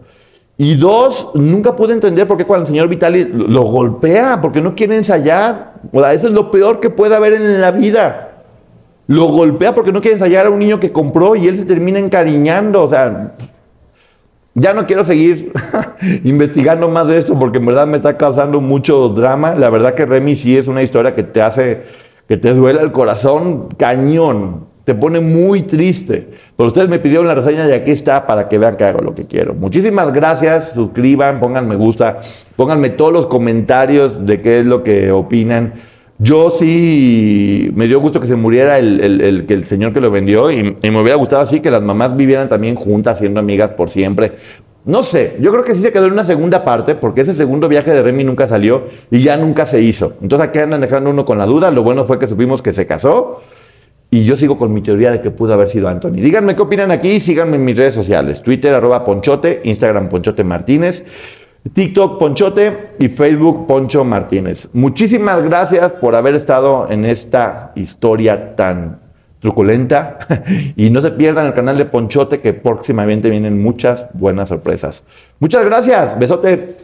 Y 0.57 0.75
dos, 0.75 1.29
nunca 1.35 1.75
pude 1.75 1.95
entender 1.95 2.27
por 2.27 2.37
qué 2.37 2.45
cuando 2.45 2.63
el 2.63 2.69
señor 2.69 2.89
Vitali 2.89 3.25
lo 3.25 3.63
golpea, 3.63 4.41
porque 4.41 4.61
no 4.61 4.75
quiere 4.75 4.97
ensayar. 4.97 5.75
O 5.93 6.01
sea, 6.01 6.13
eso 6.13 6.29
es 6.29 6.33
lo 6.33 6.51
peor 6.51 6.81
que 6.81 6.91
puede 6.91 7.15
haber 7.15 7.33
en 7.35 7.61
la 7.61 7.71
vida. 7.71 8.43
Lo 9.07 9.25
golpea 9.27 9.75
porque 9.75 9.93
no 9.93 10.01
quiere 10.01 10.15
ensayar 10.15 10.47
a 10.47 10.51
un 10.51 10.59
niño 10.59 10.79
que 10.79 10.93
compró 10.93 11.35
y 11.35 11.49
él 11.49 11.57
se 11.57 11.65
termina 11.65 11.99
encariñando. 11.99 12.83
O 12.83 12.89
sea, 12.89 13.35
ya 14.61 14.73
no 14.73 14.87
quiero 14.87 15.05
seguir 15.05 15.53
investigando 16.25 16.89
más 16.89 17.07
de 17.07 17.19
esto 17.19 17.39
porque 17.39 17.59
en 17.59 17.67
verdad 17.67 17.87
me 17.87 17.97
está 17.97 18.17
causando 18.17 18.61
mucho 18.61 19.09
drama. 19.11 19.55
La 19.55 19.71
verdad 19.71 19.95
que 19.95 20.07
Remy 20.07 20.37
sí 20.37 20.57
es 20.57 20.69
una 20.69 20.83
historia 20.83 21.15
que 21.15 21.23
te 21.23 21.43
hace, 21.43 21.83
que 22.27 22.37
te 22.37 22.55
duele 22.55 22.81
el 22.83 22.93
corazón 22.93 23.69
cañón. 23.77 24.67
Te 24.85 24.95
pone 24.95 25.21
muy 25.21 25.63
triste. 25.63 26.31
Pero 26.57 26.69
ustedes 26.69 26.89
me 26.89 26.99
pidieron 26.99 27.27
la 27.27 27.35
reseña 27.35 27.69
y 27.69 27.73
aquí 27.73 27.91
está 27.91 28.27
para 28.27 28.49
que 28.49 28.59
vean 28.59 28.77
que 28.77 28.85
hago 28.85 29.01
lo 29.01 29.15
que 29.15 29.27
quiero. 29.27 29.55
Muchísimas 29.55 30.13
gracias. 30.13 30.73
Suscriban, 30.73 31.41
pongan 31.41 31.69
me 31.69 31.77
gusta, 31.77 32.19
pónganme 32.57 32.91
todos 32.91 33.13
los 33.13 33.27
comentarios 33.27 34.25
de 34.25 34.41
qué 34.41 34.61
es 34.61 34.67
lo 34.67 34.83
que 34.83 35.13
opinan. 35.13 35.75
Yo 36.21 36.51
sí 36.51 37.71
me 37.75 37.87
dio 37.87 38.01
gusto 38.01 38.21
que 38.21 38.27
se 38.27 38.35
muriera 38.35 38.79
el, 38.79 39.01
el, 39.01 39.45
el, 39.49 39.65
señor 39.67 39.93
que 39.93 40.01
lo 40.01 40.11
vendió 40.11 40.51
y, 40.51 40.63
me 40.83 41.01
hubiera 41.01 41.15
gustado 41.15 41.43
así 41.43 41.61
que 41.61 41.71
las 41.71 41.83
mamás 41.83 42.17
vivieran 42.17 42.49
también 42.49 42.75
juntas, 42.75 43.21
siendo 43.21 43.39
amigas 43.39 43.71
por 43.71 43.89
siempre. 43.89 44.33
No 44.85 45.05
sé, 45.05 45.37
yo 45.41 45.53
creo 45.53 45.63
que 45.63 45.75
sí 45.75 45.83
se 45.83 45.93
quedó 45.93 46.07
en 46.07 46.13
una 46.13 46.25
segunda 46.25 46.65
parte 46.65 46.97
porque 46.97 47.21
ese 47.21 47.35
segundo 47.35 47.69
viaje 47.69 47.93
de 47.93 48.03
Remy 48.03 48.25
nunca 48.25 48.49
salió 48.49 48.85
y 49.11 49.21
ya 49.21 49.37
nunca 49.37 49.65
se 49.65 49.81
hizo. 49.81 50.15
Entonces 50.21 50.49
aquí 50.49 50.59
andan 50.59 50.81
dejando 50.81 51.11
uno 51.11 51.25
con 51.25 51.39
la 51.39 51.47
duda. 51.47 51.71
Lo 51.71 51.85
bueno 51.85 52.05
fue 52.05 52.19
que 52.19 52.27
supimos 52.27 52.63
que 52.63 52.73
se 52.73 52.87
casó 52.87 53.43
y 54.11 54.25
yo 54.25 54.37
sigo 54.37 54.59
con 54.59 54.73
mi 54.73 54.81
teoría 54.81 55.13
de 55.13 55.21
que 55.21 55.31
pudo 55.31 55.53
haber 55.53 55.69
sido 55.69 55.89
Anthony. 55.89 56.13
Díganme 56.13 56.57
qué 56.57 56.63
opinan 56.63 56.91
aquí, 56.91 57.21
síganme 57.21 57.57
en 57.57 57.65
mis 57.65 57.77
redes 57.77 57.95
sociales, 57.95 58.43
Twitter 58.43 58.75
arroba 58.75 59.05
Ponchote, 59.05 59.61
Instagram 59.65 60.09
Ponchote 60.09 60.43
Martínez. 60.43 61.05
TikTok 61.73 62.19
Ponchote 62.19 62.95
y 62.99 63.09
Facebook 63.09 63.67
Poncho 63.67 64.05
Martínez. 64.05 64.69
Muchísimas 64.73 65.43
gracias 65.43 65.93
por 65.93 66.15
haber 66.15 66.35
estado 66.35 66.91
en 66.91 67.05
esta 67.05 67.73
historia 67.75 68.57
tan 68.57 69.01
truculenta 69.41 70.19
y 70.77 70.91
no 70.91 71.01
se 71.01 71.11
pierdan 71.13 71.47
el 71.47 71.55
canal 71.55 71.77
de 71.79 71.85
Ponchote 71.85 72.41
que 72.41 72.53
próximamente 72.53 73.31
vienen 73.31 73.61
muchas 73.61 74.07
buenas 74.15 74.49
sorpresas. 74.49 75.05
Muchas 75.41 75.65
gracias. 75.65 76.19
Besote. 76.19 76.77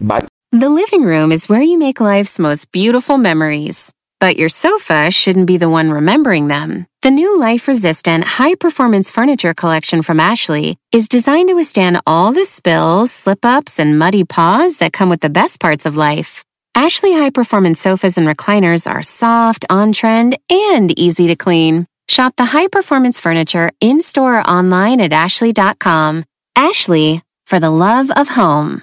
Bye. 0.00 0.26
The 0.52 0.68
living 0.68 1.04
room 1.04 1.30
is 1.30 1.48
where 1.48 1.62
you 1.62 1.78
make 1.78 2.00
life's 2.00 2.38
most 2.38 2.72
beautiful 2.72 3.18
memories. 3.18 3.92
But 4.20 4.36
your 4.36 4.50
sofa 4.50 5.10
shouldn't 5.10 5.46
be 5.46 5.56
the 5.56 5.68
one 5.68 5.90
remembering 5.92 6.48
them. 6.48 6.86
The 7.02 7.10
new 7.10 7.40
life 7.40 7.66
resistant, 7.66 8.24
high 8.24 8.56
performance 8.56 9.10
furniture 9.10 9.54
collection 9.54 10.02
from 10.02 10.20
Ashley 10.20 10.76
is 10.92 11.08
designed 11.08 11.48
to 11.48 11.54
withstand 11.54 11.98
all 12.06 12.30
the 12.30 12.44
spills, 12.44 13.10
slip 13.10 13.42
ups, 13.42 13.80
and 13.80 13.98
muddy 13.98 14.22
paws 14.22 14.76
that 14.78 14.92
come 14.92 15.08
with 15.08 15.22
the 15.22 15.30
best 15.30 15.60
parts 15.60 15.86
of 15.86 15.96
life. 15.96 16.44
Ashley 16.74 17.14
high 17.14 17.30
performance 17.30 17.80
sofas 17.80 18.18
and 18.18 18.28
recliners 18.28 18.86
are 18.86 19.00
soft, 19.00 19.64
on 19.70 19.94
trend, 19.94 20.36
and 20.50 20.96
easy 20.98 21.26
to 21.28 21.36
clean. 21.36 21.86
Shop 22.06 22.34
the 22.36 22.44
high 22.44 22.68
performance 22.68 23.18
furniture 23.18 23.70
in 23.80 24.02
store 24.02 24.36
or 24.36 24.46
online 24.46 25.00
at 25.00 25.14
ashley.com. 25.14 26.24
Ashley, 26.54 27.22
for 27.46 27.58
the 27.58 27.70
love 27.70 28.10
of 28.10 28.28
home. 28.28 28.82